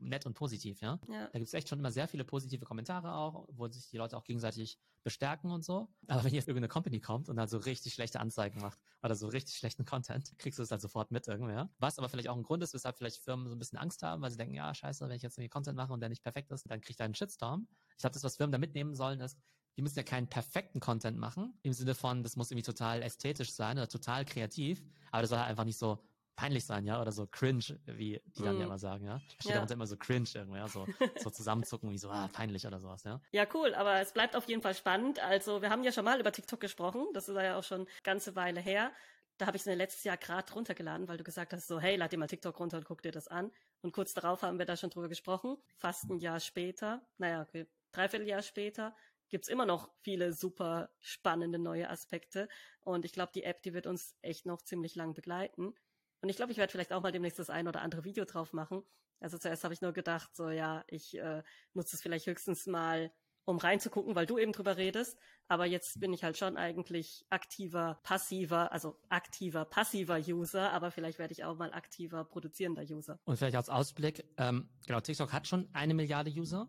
nett 0.00 0.26
und 0.26 0.34
positiv, 0.34 0.80
ja. 0.80 0.98
ja. 1.08 1.28
Da 1.28 1.38
gibt 1.38 1.48
es 1.48 1.54
echt 1.54 1.68
schon 1.68 1.78
immer 1.78 1.90
sehr 1.90 2.08
viele 2.08 2.24
positive 2.24 2.64
Kommentare 2.64 3.14
auch, 3.14 3.46
wo 3.52 3.68
sich 3.68 3.88
die 3.88 3.96
Leute 3.96 4.16
auch 4.16 4.24
gegenseitig 4.24 4.78
bestärken 5.02 5.50
und 5.50 5.64
so. 5.64 5.88
Aber 6.06 6.24
wenn 6.24 6.34
jetzt 6.34 6.48
irgendeine 6.48 6.68
Company 6.68 7.00
kommt 7.00 7.28
und 7.28 7.36
dann 7.36 7.48
so 7.48 7.58
richtig 7.58 7.94
schlechte 7.94 8.20
Anzeigen 8.20 8.60
macht 8.60 8.78
oder 9.02 9.14
so 9.14 9.28
richtig 9.28 9.56
schlechten 9.56 9.84
Content, 9.84 10.32
kriegst 10.38 10.58
du 10.58 10.62
es 10.62 10.68
dann 10.68 10.80
sofort 10.80 11.10
mit 11.10 11.28
irgendwer. 11.28 11.70
Was 11.78 11.98
aber 11.98 12.08
vielleicht 12.08 12.28
auch 12.28 12.36
ein 12.36 12.42
Grund 12.42 12.62
ist, 12.62 12.74
weshalb 12.74 12.96
vielleicht 12.96 13.18
Firmen 13.18 13.48
so 13.48 13.54
ein 13.54 13.58
bisschen 13.58 13.78
Angst 13.78 14.02
haben, 14.02 14.22
weil 14.22 14.30
sie 14.30 14.36
denken, 14.36 14.54
ja, 14.54 14.74
scheiße, 14.74 15.08
wenn 15.08 15.16
ich 15.16 15.22
jetzt 15.22 15.38
irgendwie 15.38 15.50
Content 15.50 15.76
mache 15.76 15.92
und 15.92 16.00
der 16.00 16.08
nicht 16.08 16.22
perfekt 16.22 16.50
ist, 16.50 16.70
dann 16.70 16.80
krieg 16.80 16.96
ich 16.96 17.00
einen 17.00 17.14
Shitstorm. 17.14 17.68
Ich 17.92 17.98
glaube, 17.98 18.14
das, 18.14 18.24
was 18.24 18.36
Firmen 18.36 18.52
da 18.52 18.58
mitnehmen 18.58 18.94
sollen, 18.94 19.20
ist, 19.20 19.38
die 19.76 19.82
müssen 19.82 19.98
ja 19.98 20.02
keinen 20.02 20.28
perfekten 20.28 20.80
Content 20.80 21.16
machen, 21.16 21.54
im 21.62 21.72
Sinne 21.72 21.94
von, 21.94 22.22
das 22.22 22.36
muss 22.36 22.50
irgendwie 22.50 22.64
total 22.64 23.02
ästhetisch 23.02 23.52
sein 23.52 23.78
oder 23.78 23.88
total 23.88 24.24
kreativ, 24.24 24.84
aber 25.10 25.22
das 25.22 25.30
soll 25.30 25.38
halt 25.38 25.48
einfach 25.48 25.64
nicht 25.64 25.78
so 25.78 26.04
peinlich 26.40 26.64
sein, 26.64 26.86
ja, 26.86 27.00
oder 27.02 27.12
so 27.12 27.26
cringe, 27.26 27.78
wie 27.84 28.18
die 28.24 28.42
dann 28.42 28.56
mm. 28.56 28.60
ja 28.60 28.64
immer 28.64 28.78
sagen, 28.78 29.04
ja. 29.04 29.20
Steht 29.20 29.50
ja. 29.50 29.54
darunter 29.56 29.74
immer 29.74 29.86
so 29.86 29.98
cringe 29.98 30.28
irgendwie, 30.34 30.56
ja, 30.56 30.68
so, 30.68 30.86
so 31.22 31.28
zusammenzucken, 31.28 31.90
wie 31.90 31.98
so, 31.98 32.08
ah, 32.08 32.30
peinlich 32.32 32.66
oder 32.66 32.80
sowas, 32.80 33.04
ja. 33.04 33.20
Ja, 33.30 33.46
cool, 33.52 33.74
aber 33.74 34.00
es 34.00 34.14
bleibt 34.14 34.34
auf 34.34 34.48
jeden 34.48 34.62
Fall 34.62 34.74
spannend. 34.74 35.18
Also, 35.18 35.60
wir 35.60 35.68
haben 35.68 35.84
ja 35.84 35.92
schon 35.92 36.04
mal 36.06 36.18
über 36.18 36.32
TikTok 36.32 36.58
gesprochen, 36.58 37.06
das 37.12 37.28
ist 37.28 37.36
ja 37.36 37.58
auch 37.58 37.62
schon 37.62 37.80
eine 37.80 37.88
ganze 38.02 38.36
Weile 38.36 38.60
her. 38.60 38.90
Da 39.36 39.46
habe 39.46 39.58
ich 39.58 39.66
es 39.66 39.74
letztes 39.74 40.04
Jahr 40.04 40.16
gerade 40.16 40.50
runtergeladen, 40.52 41.08
weil 41.08 41.18
du 41.18 41.24
gesagt 41.24 41.52
hast, 41.52 41.68
so, 41.68 41.78
hey, 41.78 41.96
lad 41.96 42.10
dir 42.10 42.18
mal 42.18 42.26
TikTok 42.26 42.58
runter 42.58 42.78
und 42.78 42.84
guck 42.84 43.02
dir 43.02 43.12
das 43.12 43.28
an. 43.28 43.50
Und 43.82 43.92
kurz 43.92 44.14
darauf 44.14 44.42
haben 44.42 44.58
wir 44.58 44.66
da 44.66 44.76
schon 44.76 44.90
drüber 44.90 45.08
gesprochen. 45.08 45.58
Fast 45.76 46.04
ein 46.04 46.20
Jahr 46.20 46.40
später, 46.40 47.02
naja, 47.18 47.42
okay, 47.42 47.66
dreiviertel 47.92 48.28
Jahr 48.28 48.42
später, 48.42 48.94
gibt's 49.28 49.48
immer 49.48 49.66
noch 49.66 49.90
viele 50.00 50.32
super 50.32 50.90
spannende 51.00 51.58
neue 51.58 51.88
Aspekte. 51.88 52.48
Und 52.80 53.04
ich 53.04 53.12
glaube, 53.12 53.32
die 53.34 53.44
App, 53.44 53.62
die 53.62 53.74
wird 53.74 53.86
uns 53.86 54.16
echt 54.22 54.46
noch 54.46 54.62
ziemlich 54.62 54.94
lang 54.94 55.14
begleiten. 55.14 55.74
Und 56.20 56.28
ich 56.28 56.36
glaube, 56.36 56.52
ich 56.52 56.58
werde 56.58 56.70
vielleicht 56.70 56.92
auch 56.92 57.02
mal 57.02 57.12
demnächst 57.12 57.38
das 57.38 57.50
ein 57.50 57.68
oder 57.68 57.80
andere 57.80 58.04
Video 58.04 58.24
drauf 58.24 58.52
machen. 58.52 58.82
Also 59.20 59.38
zuerst 59.38 59.64
habe 59.64 59.74
ich 59.74 59.80
nur 59.80 59.92
gedacht, 59.92 60.34
so 60.34 60.48
ja, 60.50 60.84
ich 60.88 61.16
äh, 61.18 61.42
nutze 61.74 61.96
es 61.96 62.02
vielleicht 62.02 62.26
höchstens 62.26 62.66
mal, 62.66 63.12
um 63.44 63.58
reinzugucken, 63.58 64.14
weil 64.14 64.26
du 64.26 64.38
eben 64.38 64.52
drüber 64.52 64.76
redest. 64.76 65.18
Aber 65.48 65.66
jetzt 65.66 65.98
bin 65.98 66.12
ich 66.12 66.22
halt 66.22 66.38
schon 66.38 66.56
eigentlich 66.56 67.26
aktiver, 67.30 67.98
passiver, 68.02 68.70
also 68.72 68.98
aktiver, 69.08 69.64
passiver 69.64 70.18
User, 70.18 70.72
aber 70.72 70.90
vielleicht 70.90 71.18
werde 71.18 71.32
ich 71.32 71.44
auch 71.44 71.56
mal 71.56 71.72
aktiver, 71.72 72.24
produzierender 72.24 72.82
User. 72.82 73.18
Und 73.24 73.36
vielleicht 73.36 73.56
als 73.56 73.68
Ausblick, 73.68 74.24
ähm, 74.36 74.68
genau, 74.86 75.00
TikTok 75.00 75.32
hat 75.32 75.46
schon 75.46 75.68
eine 75.72 75.94
Milliarde 75.94 76.30
User. 76.30 76.68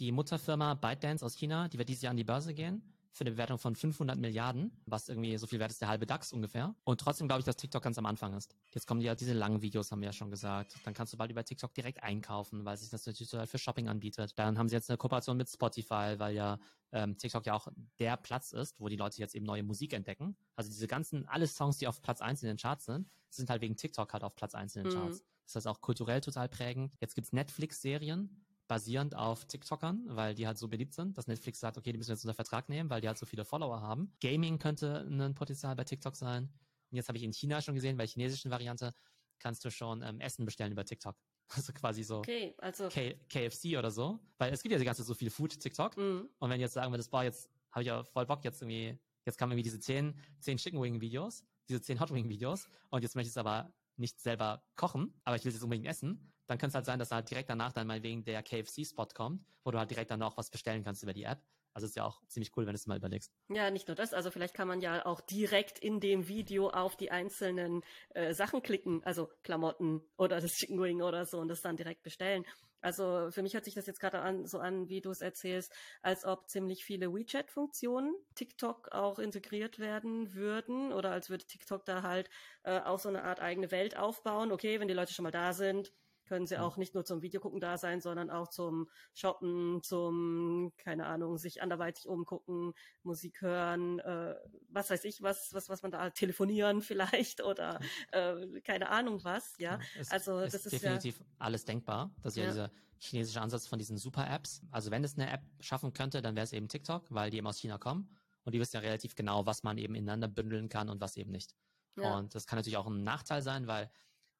Die 0.00 0.12
Mutterfirma 0.12 0.74
ByteDance 0.74 1.24
aus 1.24 1.36
China, 1.36 1.68
die 1.68 1.78
wird 1.78 1.88
dieses 1.88 2.02
Jahr 2.02 2.10
an 2.10 2.16
die 2.16 2.24
Börse 2.24 2.52
gehen 2.52 2.95
für 3.16 3.22
eine 3.22 3.30
Bewertung 3.30 3.58
von 3.58 3.74
500 3.74 4.18
Milliarden, 4.18 4.70
was 4.84 5.08
irgendwie 5.08 5.36
so 5.38 5.46
viel 5.46 5.58
wert 5.58 5.70
ist 5.70 5.80
der 5.80 5.88
halbe 5.88 6.06
DAX 6.06 6.32
ungefähr. 6.32 6.74
Und 6.84 7.00
trotzdem 7.00 7.28
glaube 7.28 7.40
ich, 7.40 7.46
dass 7.46 7.56
TikTok 7.56 7.82
ganz 7.82 7.96
am 7.96 8.04
Anfang 8.04 8.34
ist. 8.34 8.54
Jetzt 8.74 8.86
kommen 8.86 9.00
ja 9.00 9.14
diese 9.14 9.32
langen 9.32 9.62
Videos, 9.62 9.90
haben 9.90 10.00
wir 10.00 10.06
ja 10.06 10.12
schon 10.12 10.30
gesagt. 10.30 10.74
Dann 10.84 10.92
kannst 10.92 11.14
du 11.14 11.16
bald 11.16 11.30
über 11.30 11.42
TikTok 11.42 11.72
direkt 11.72 12.02
einkaufen, 12.02 12.66
weil 12.66 12.76
sich 12.76 12.90
das 12.90 13.06
natürlich 13.06 13.30
total 13.30 13.46
für 13.46 13.58
Shopping 13.58 13.88
anbietet. 13.88 14.38
Dann 14.38 14.58
haben 14.58 14.68
sie 14.68 14.74
jetzt 14.76 14.90
eine 14.90 14.98
Kooperation 14.98 15.38
mit 15.38 15.48
Spotify, 15.48 16.14
weil 16.18 16.34
ja 16.34 16.58
ähm, 16.92 17.16
TikTok 17.16 17.46
ja 17.46 17.54
auch 17.54 17.68
der 17.98 18.18
Platz 18.18 18.52
ist, 18.52 18.80
wo 18.80 18.88
die 18.88 18.96
Leute 18.96 19.18
jetzt 19.18 19.34
eben 19.34 19.46
neue 19.46 19.62
Musik 19.62 19.94
entdecken. 19.94 20.36
Also 20.54 20.70
diese 20.70 20.86
ganzen, 20.86 21.26
alle 21.26 21.46
Songs, 21.46 21.78
die 21.78 21.88
auf 21.88 22.02
Platz 22.02 22.20
1 22.20 22.42
in 22.42 22.48
den 22.48 22.58
Charts 22.58 22.84
sind, 22.84 23.08
sind 23.30 23.48
halt 23.48 23.62
wegen 23.62 23.76
TikTok 23.76 24.12
halt 24.12 24.24
auf 24.24 24.34
Platz 24.34 24.54
1 24.54 24.76
in 24.76 24.84
den 24.84 24.92
mhm. 24.92 24.96
Charts. 24.96 25.20
Mhm. 25.20 25.24
Das 25.46 25.54
heißt 25.56 25.68
auch 25.68 25.80
kulturell 25.80 26.20
total 26.20 26.48
prägend. 26.48 26.92
Jetzt 27.00 27.14
gibt's 27.14 27.32
Netflix-Serien, 27.32 28.45
basierend 28.68 29.14
auf 29.14 29.44
TikTokern, 29.46 30.04
weil 30.08 30.34
die 30.34 30.46
halt 30.46 30.58
so 30.58 30.68
beliebt 30.68 30.94
sind, 30.94 31.16
dass 31.16 31.26
Netflix 31.26 31.60
sagt, 31.60 31.78
okay, 31.78 31.92
die 31.92 31.98
müssen 31.98 32.10
wir 32.10 32.14
jetzt 32.14 32.24
unter 32.24 32.34
Vertrag 32.34 32.68
nehmen, 32.68 32.90
weil 32.90 33.00
die 33.00 33.08
halt 33.08 33.18
so 33.18 33.26
viele 33.26 33.44
Follower 33.44 33.80
haben. 33.80 34.12
Gaming 34.20 34.58
könnte 34.58 35.06
ein 35.08 35.34
Potenzial 35.34 35.74
bei 35.76 35.84
TikTok 35.84 36.16
sein. 36.16 36.44
Und 36.90 36.96
jetzt 36.96 37.08
habe 37.08 37.18
ich 37.18 37.24
in 37.24 37.32
China 37.32 37.60
schon 37.60 37.74
gesehen, 37.74 37.96
bei 37.96 38.04
der 38.04 38.12
chinesischen 38.12 38.50
Variante 38.50 38.92
kannst 39.38 39.64
du 39.64 39.70
schon 39.70 40.02
ähm, 40.02 40.20
Essen 40.20 40.44
bestellen 40.44 40.72
über 40.72 40.84
TikTok. 40.84 41.16
Also 41.48 41.72
quasi 41.72 42.02
so 42.02 42.18
okay, 42.18 42.56
also 42.58 42.88
KFC 42.88 43.78
oder 43.78 43.92
so. 43.92 44.18
Weil 44.36 44.52
es 44.52 44.62
gibt 44.62 44.72
ja 44.72 44.80
die 44.80 44.84
ganze 44.84 45.04
so 45.04 45.14
viel 45.14 45.30
Food 45.30 45.60
TikTok. 45.60 45.96
Mhm. 45.96 46.28
Und 46.40 46.50
wenn 46.50 46.60
jetzt 46.60 46.72
sagen 46.72 46.92
wir, 46.92 46.96
das 46.96 47.12
war 47.12 47.22
jetzt, 47.22 47.48
habe 47.70 47.82
ich 47.82 47.86
ja 47.86 48.02
voll 48.02 48.26
Bock 48.26 48.44
jetzt 48.44 48.62
irgendwie, 48.62 48.98
jetzt 49.24 49.38
kamen 49.38 49.52
irgendwie 49.52 49.62
diese 49.62 49.78
zehn, 49.78 50.18
zehn 50.40 50.56
Chicken 50.56 50.82
Wing 50.82 51.00
Videos, 51.00 51.44
diese 51.68 51.80
zehn 51.80 52.00
Hot 52.00 52.12
Wing 52.12 52.28
Videos 52.28 52.66
und 52.90 53.02
jetzt 53.02 53.14
möchte 53.14 53.28
ich 53.28 53.32
es 53.34 53.36
aber 53.36 53.72
nicht 53.96 54.20
selber 54.20 54.64
kochen, 54.74 55.14
aber 55.22 55.36
ich 55.36 55.44
will 55.44 55.50
es 55.50 55.54
jetzt 55.54 55.62
unbedingt 55.62 55.86
essen, 55.86 56.32
dann 56.46 56.58
kann 56.58 56.68
es 56.68 56.74
halt 56.74 56.86
sein, 56.86 56.98
dass 56.98 57.10
halt 57.10 57.30
direkt 57.30 57.50
danach 57.50 57.72
dann 57.72 57.86
mal 57.86 58.02
wegen 58.02 58.24
der 58.24 58.42
KFC-Spot 58.42 59.08
kommt, 59.14 59.44
wo 59.64 59.70
du 59.70 59.78
halt 59.78 59.90
direkt 59.90 60.10
dann 60.10 60.22
auch 60.22 60.36
was 60.36 60.50
bestellen 60.50 60.84
kannst 60.84 61.02
über 61.02 61.12
die 61.12 61.24
App. 61.24 61.42
Also 61.76 61.86
ist 61.86 61.96
ja 61.96 62.06
auch 62.06 62.22
ziemlich 62.28 62.56
cool, 62.56 62.64
wenn 62.64 62.72
du 62.72 62.76
es 62.76 62.86
mal 62.86 62.96
überlegst. 62.96 63.34
Ja, 63.48 63.70
nicht 63.70 63.86
nur 63.86 63.94
das, 63.94 64.14
also 64.14 64.30
vielleicht 64.30 64.54
kann 64.54 64.66
man 64.66 64.80
ja 64.80 65.04
auch 65.04 65.20
direkt 65.20 65.78
in 65.78 66.00
dem 66.00 66.26
Video 66.26 66.70
auf 66.70 66.96
die 66.96 67.10
einzelnen 67.10 67.82
äh, 68.14 68.32
Sachen 68.32 68.62
klicken, 68.62 69.04
also 69.04 69.28
Klamotten 69.42 70.00
oder 70.16 70.40
das 70.40 70.54
Chicken 70.54 70.80
Wing 70.80 71.02
oder 71.02 71.26
so 71.26 71.38
und 71.38 71.48
das 71.48 71.60
dann 71.60 71.76
direkt 71.76 72.02
bestellen. 72.02 72.46
Also 72.80 73.30
für 73.30 73.42
mich 73.42 73.52
hört 73.52 73.66
sich 73.66 73.74
das 73.74 73.84
jetzt 73.86 74.00
gerade 74.00 74.20
an, 74.20 74.46
so 74.46 74.58
an, 74.58 74.88
wie 74.88 75.02
du 75.02 75.10
es 75.10 75.20
erzählst, 75.20 75.70
als 76.00 76.24
ob 76.24 76.48
ziemlich 76.48 76.82
viele 76.82 77.12
WeChat-Funktionen 77.12 78.14
TikTok 78.36 78.92
auch 78.92 79.18
integriert 79.18 79.78
werden 79.78 80.32
würden 80.32 80.94
oder 80.94 81.10
als 81.10 81.28
würde 81.28 81.44
TikTok 81.44 81.84
da 81.84 82.02
halt 82.02 82.30
äh, 82.62 82.80
auch 82.80 83.00
so 83.00 83.10
eine 83.10 83.22
Art 83.24 83.40
eigene 83.40 83.70
Welt 83.70 83.98
aufbauen. 83.98 84.50
Okay, 84.50 84.80
wenn 84.80 84.88
die 84.88 84.94
Leute 84.94 85.12
schon 85.12 85.24
mal 85.24 85.30
da 85.30 85.52
sind, 85.52 85.92
können 86.26 86.46
sie 86.46 86.58
auch 86.58 86.76
nicht 86.76 86.94
nur 86.94 87.04
zum 87.04 87.22
Videogucken 87.22 87.60
da 87.60 87.78
sein, 87.78 88.00
sondern 88.00 88.30
auch 88.30 88.48
zum 88.48 88.88
Shoppen, 89.14 89.82
zum, 89.82 90.72
keine 90.76 91.06
Ahnung, 91.06 91.38
sich 91.38 91.62
anderweitig 91.62 92.08
umgucken, 92.08 92.74
Musik 93.02 93.40
hören, 93.40 93.98
äh, 94.00 94.34
was 94.68 94.90
weiß 94.90 95.04
ich, 95.04 95.22
was, 95.22 95.54
was, 95.54 95.68
was 95.68 95.82
man 95.82 95.92
da 95.92 96.10
telefonieren 96.10 96.82
vielleicht 96.82 97.42
oder 97.42 97.80
äh, 98.12 98.60
keine 98.60 98.90
Ahnung 98.90 99.24
was, 99.24 99.54
ja. 99.58 99.78
Es, 99.98 100.10
also 100.10 100.40
das 100.40 100.54
ist 100.54 100.72
definitiv 100.72 101.20
ja, 101.20 101.26
alles 101.38 101.64
denkbar. 101.64 102.10
Das 102.22 102.32
ist 102.32 102.38
ja, 102.38 102.44
ja 102.44 102.50
dieser 102.50 102.70
chinesische 102.98 103.40
Ansatz 103.40 103.66
von 103.66 103.78
diesen 103.78 103.98
Super-Apps. 103.98 104.62
Also 104.70 104.90
wenn 104.90 105.04
es 105.04 105.14
eine 105.18 105.30
App 105.30 105.42
schaffen 105.60 105.92
könnte, 105.92 106.22
dann 106.22 106.34
wäre 106.34 106.44
es 106.44 106.52
eben 106.52 106.68
TikTok, 106.68 107.06
weil 107.10 107.30
die 107.30 107.38
eben 107.38 107.46
aus 107.46 107.58
China 107.58 107.78
kommen 107.78 108.08
und 108.44 108.54
die 108.54 108.60
wissen 108.60 108.76
ja 108.76 108.80
relativ 108.80 109.14
genau, 109.14 109.46
was 109.46 109.62
man 109.62 109.78
eben 109.78 109.94
ineinander 109.94 110.28
bündeln 110.28 110.68
kann 110.68 110.88
und 110.88 111.00
was 111.00 111.16
eben 111.16 111.30
nicht. 111.30 111.54
Ja. 111.96 112.16
Und 112.16 112.34
das 112.34 112.46
kann 112.46 112.58
natürlich 112.58 112.76
auch 112.76 112.86
ein 112.86 113.02
Nachteil 113.02 113.42
sein, 113.42 113.66
weil 113.66 113.90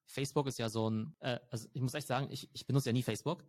Facebook 0.07 0.47
ist 0.47 0.59
ja 0.59 0.69
so 0.69 0.89
ein, 0.89 1.15
äh, 1.21 1.39
also 1.51 1.69
ich 1.73 1.83
muss 1.83 1.95
echt 1.95 2.07
sagen, 2.07 2.29
ich, 2.31 2.49
ich 2.53 2.67
benutze 2.67 2.89
ja 2.89 2.93
nie 2.93 3.03
Facebook. 3.03 3.45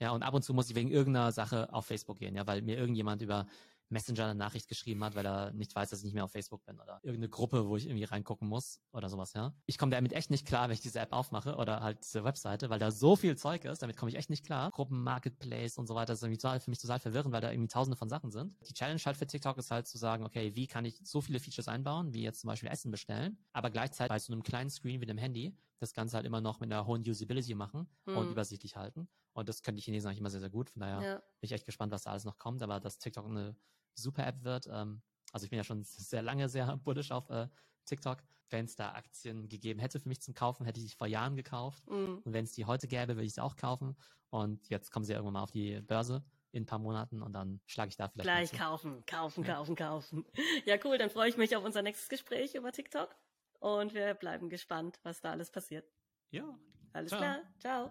Ja, 0.00 0.10
und 0.10 0.22
ab 0.22 0.34
und 0.34 0.42
zu 0.42 0.52
muss 0.52 0.68
ich 0.68 0.74
wegen 0.74 0.90
irgendeiner 0.90 1.30
Sache 1.32 1.72
auf 1.72 1.86
Facebook 1.86 2.18
gehen, 2.18 2.34
ja, 2.34 2.46
weil 2.46 2.62
mir 2.62 2.76
irgendjemand 2.76 3.22
über 3.22 3.46
Messenger 3.92 4.24
eine 4.24 4.34
Nachricht 4.34 4.68
geschrieben 4.68 5.04
hat, 5.04 5.14
weil 5.14 5.24
er 5.24 5.52
nicht 5.52 5.76
weiß, 5.76 5.90
dass 5.90 6.00
ich 6.00 6.06
nicht 6.06 6.14
mehr 6.14 6.24
auf 6.24 6.32
Facebook 6.32 6.64
bin 6.64 6.80
oder 6.80 6.98
irgendeine 7.02 7.28
Gruppe, 7.28 7.68
wo 7.68 7.76
ich 7.76 7.86
irgendwie 7.86 8.04
reingucken 8.04 8.48
muss 8.48 8.80
oder 8.92 9.08
sowas, 9.08 9.34
ja. 9.34 9.54
Ich 9.66 9.78
komme 9.78 9.92
damit 9.92 10.12
echt 10.12 10.30
nicht 10.30 10.46
klar, 10.46 10.68
wenn 10.68 10.74
ich 10.74 10.80
diese 10.80 10.98
App 10.98 11.12
aufmache 11.12 11.56
oder 11.56 11.80
halt 11.80 12.02
diese 12.02 12.24
Webseite, 12.24 12.70
weil 12.70 12.78
da 12.78 12.90
so 12.90 13.14
viel 13.14 13.36
Zeug 13.36 13.64
ist, 13.64 13.82
damit 13.82 13.96
komme 13.96 14.10
ich 14.10 14.16
echt 14.16 14.30
nicht 14.30 14.44
klar. 14.44 14.70
Gruppen, 14.70 15.02
Marketplace 15.02 15.78
und 15.78 15.86
so 15.86 15.94
weiter, 15.94 16.12
das 16.12 16.22
ist 16.22 16.24
irgendwie 16.24 16.60
für 16.60 16.70
mich 16.70 16.80
total 16.80 16.98
verwirrend, 16.98 17.32
weil 17.32 17.40
da 17.40 17.52
irgendwie 17.52 17.68
tausende 17.68 17.96
von 17.96 18.08
Sachen 18.08 18.30
sind. 18.30 18.56
Die 18.68 18.74
Challenge 18.74 19.00
halt 19.04 19.16
für 19.16 19.26
TikTok 19.26 19.58
ist 19.58 19.70
halt 19.70 19.86
zu 19.86 19.98
sagen, 19.98 20.24
okay, 20.24 20.56
wie 20.56 20.66
kann 20.66 20.84
ich 20.84 21.00
so 21.04 21.20
viele 21.20 21.38
Features 21.38 21.68
einbauen, 21.68 22.12
wie 22.12 22.22
jetzt 22.22 22.40
zum 22.40 22.48
Beispiel 22.48 22.70
Essen 22.70 22.90
bestellen, 22.90 23.38
aber 23.52 23.70
gleichzeitig 23.70 24.08
bei 24.08 24.18
so 24.18 24.32
einem 24.32 24.42
kleinen 24.42 24.70
Screen 24.70 25.00
wie 25.00 25.06
dem 25.06 25.18
Handy 25.18 25.54
das 25.82 25.92
Ganze 25.94 26.16
halt 26.16 26.26
immer 26.26 26.40
noch 26.40 26.60
mit 26.60 26.72
einer 26.72 26.86
hohen 26.86 27.02
Usability 27.02 27.54
machen 27.54 27.88
mhm. 28.06 28.16
und 28.16 28.30
übersichtlich 28.30 28.76
halten. 28.76 29.08
Und 29.32 29.48
das 29.48 29.62
können 29.62 29.76
die 29.76 29.82
Chinesen 29.82 30.08
eigentlich 30.08 30.20
immer 30.20 30.30
sehr, 30.30 30.40
sehr 30.40 30.50
gut. 30.50 30.70
Von 30.70 30.80
daher 30.80 31.02
ja. 31.02 31.14
bin 31.16 31.24
ich 31.42 31.52
echt 31.52 31.66
gespannt, 31.66 31.92
was 31.92 32.04
da 32.04 32.10
alles 32.10 32.24
noch 32.24 32.38
kommt. 32.38 32.62
Aber 32.62 32.80
dass 32.80 32.98
TikTok 32.98 33.26
eine 33.26 33.56
super 33.94 34.26
App 34.26 34.44
wird. 34.44 34.68
Ähm, 34.70 35.02
also 35.32 35.44
ich 35.44 35.50
bin 35.50 35.56
ja 35.56 35.64
schon 35.64 35.82
sehr 35.84 36.22
lange 36.22 36.48
sehr 36.48 36.76
bullish 36.76 37.10
auf 37.10 37.28
äh, 37.30 37.48
TikTok. 37.84 38.18
Wenn 38.50 38.66
es 38.66 38.76
da 38.76 38.92
Aktien 38.92 39.48
gegeben 39.48 39.80
hätte 39.80 39.98
für 39.98 40.08
mich 40.08 40.20
zum 40.20 40.34
Kaufen, 40.34 40.66
hätte 40.66 40.78
ich 40.78 40.90
die 40.90 40.96
vor 40.96 41.06
Jahren 41.06 41.36
gekauft. 41.36 41.88
Mhm. 41.88 42.20
Und 42.22 42.32
wenn 42.32 42.44
es 42.44 42.52
die 42.52 42.66
heute 42.66 42.86
gäbe, 42.86 43.16
würde 43.16 43.24
ich 43.24 43.34
sie 43.34 43.42
auch 43.42 43.56
kaufen. 43.56 43.96
Und 44.28 44.68
jetzt 44.68 44.90
kommen 44.90 45.04
sie 45.04 45.12
ja 45.12 45.18
irgendwann 45.18 45.34
mal 45.34 45.42
auf 45.42 45.50
die 45.50 45.80
Börse 45.80 46.22
in 46.52 46.64
ein 46.64 46.66
paar 46.66 46.78
Monaten 46.78 47.22
und 47.22 47.32
dann 47.32 47.60
schlage 47.66 47.88
ich 47.88 47.96
da 47.96 48.08
vielleicht. 48.08 48.26
Gleich 48.26 48.52
kaufen, 48.52 49.04
kaufen, 49.06 49.44
ja. 49.44 49.54
kaufen, 49.54 49.74
kaufen. 49.74 50.26
Ja, 50.66 50.76
cool. 50.84 50.98
Dann 50.98 51.10
freue 51.10 51.28
ich 51.30 51.38
mich 51.38 51.56
auf 51.56 51.64
unser 51.64 51.82
nächstes 51.82 52.10
Gespräch 52.10 52.54
über 52.54 52.72
TikTok. 52.72 53.16
Und 53.62 53.94
wir 53.94 54.14
bleiben 54.14 54.48
gespannt, 54.48 54.98
was 55.04 55.20
da 55.20 55.30
alles 55.30 55.52
passiert. 55.52 55.88
Ja. 56.32 56.58
Alles 56.92 57.10
Ciao. 57.10 57.20
klar. 57.20 57.38
Ciao. 57.60 57.90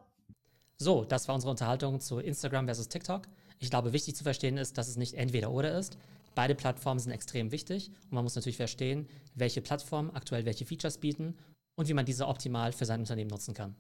So, 0.78 1.06
das 1.06 1.30
war 1.30 1.36
unsere 1.36 1.52
Unterhaltung 1.52 2.02
zu 2.02 2.20
Instagram 2.20 2.66
versus 2.66 2.90
TikTok. 2.90 3.22
Ich 3.60 3.70
glaube, 3.70 3.94
wichtig 3.94 4.18
zu 4.18 4.24
verstehen 4.24 4.58
ist, 4.58 4.78
dass 4.78 4.90
es 4.90 4.98
nicht 4.98 5.14
entweder 5.14 5.50
oder 5.50 5.78
ist. 5.78 5.98
Beide 6.36 6.56
Plattformen 6.56 7.00
sind 7.00 7.14
extrem 7.14 7.54
wichtig 7.54 7.90
und 8.06 8.12
man 8.12 8.26
muss 8.26 8.36
natürlich 8.36 8.58
verstehen, 8.58 9.08
welche 9.34 9.62
Plattformen 9.62 10.12
aktuell 10.12 10.44
welche 10.44 10.66
Features 10.66 10.98
bieten 10.98 11.38
und 11.76 11.88
wie 11.88 11.94
man 11.94 12.06
diese 12.06 12.28
optimal 12.28 12.74
für 12.74 12.86
sein 12.86 13.00
Unternehmen 13.00 13.30
nutzen 13.30 13.54
kann. 13.54 13.74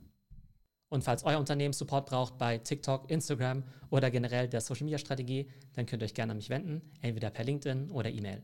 Und 0.88 1.04
falls 1.04 1.26
euer 1.26 1.40
Unternehmen 1.40 1.74
Support 1.74 2.06
braucht 2.06 2.38
bei 2.38 2.58
TikTok, 2.58 3.12
Instagram 3.12 3.64
oder 3.90 4.10
generell 4.12 4.48
der 4.48 4.62
Social 4.62 4.86
Media 4.86 4.98
Strategie, 4.98 5.52
dann 5.74 5.86
könnt 5.86 6.04
ihr 6.04 6.06
euch 6.06 6.14
gerne 6.14 6.32
an 6.32 6.38
mich 6.38 6.50
wenden, 6.50 6.90
entweder 7.02 7.32
per 7.32 7.44
LinkedIn 7.44 7.92
oder 7.92 8.10
E-Mail. 8.10 8.42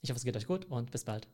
Ich 0.00 0.08
hoffe, 0.08 0.18
es 0.18 0.24
geht 0.24 0.36
euch 0.36 0.46
gut 0.46 0.64
und 0.66 0.90
bis 0.90 1.04
bald. 1.04 1.28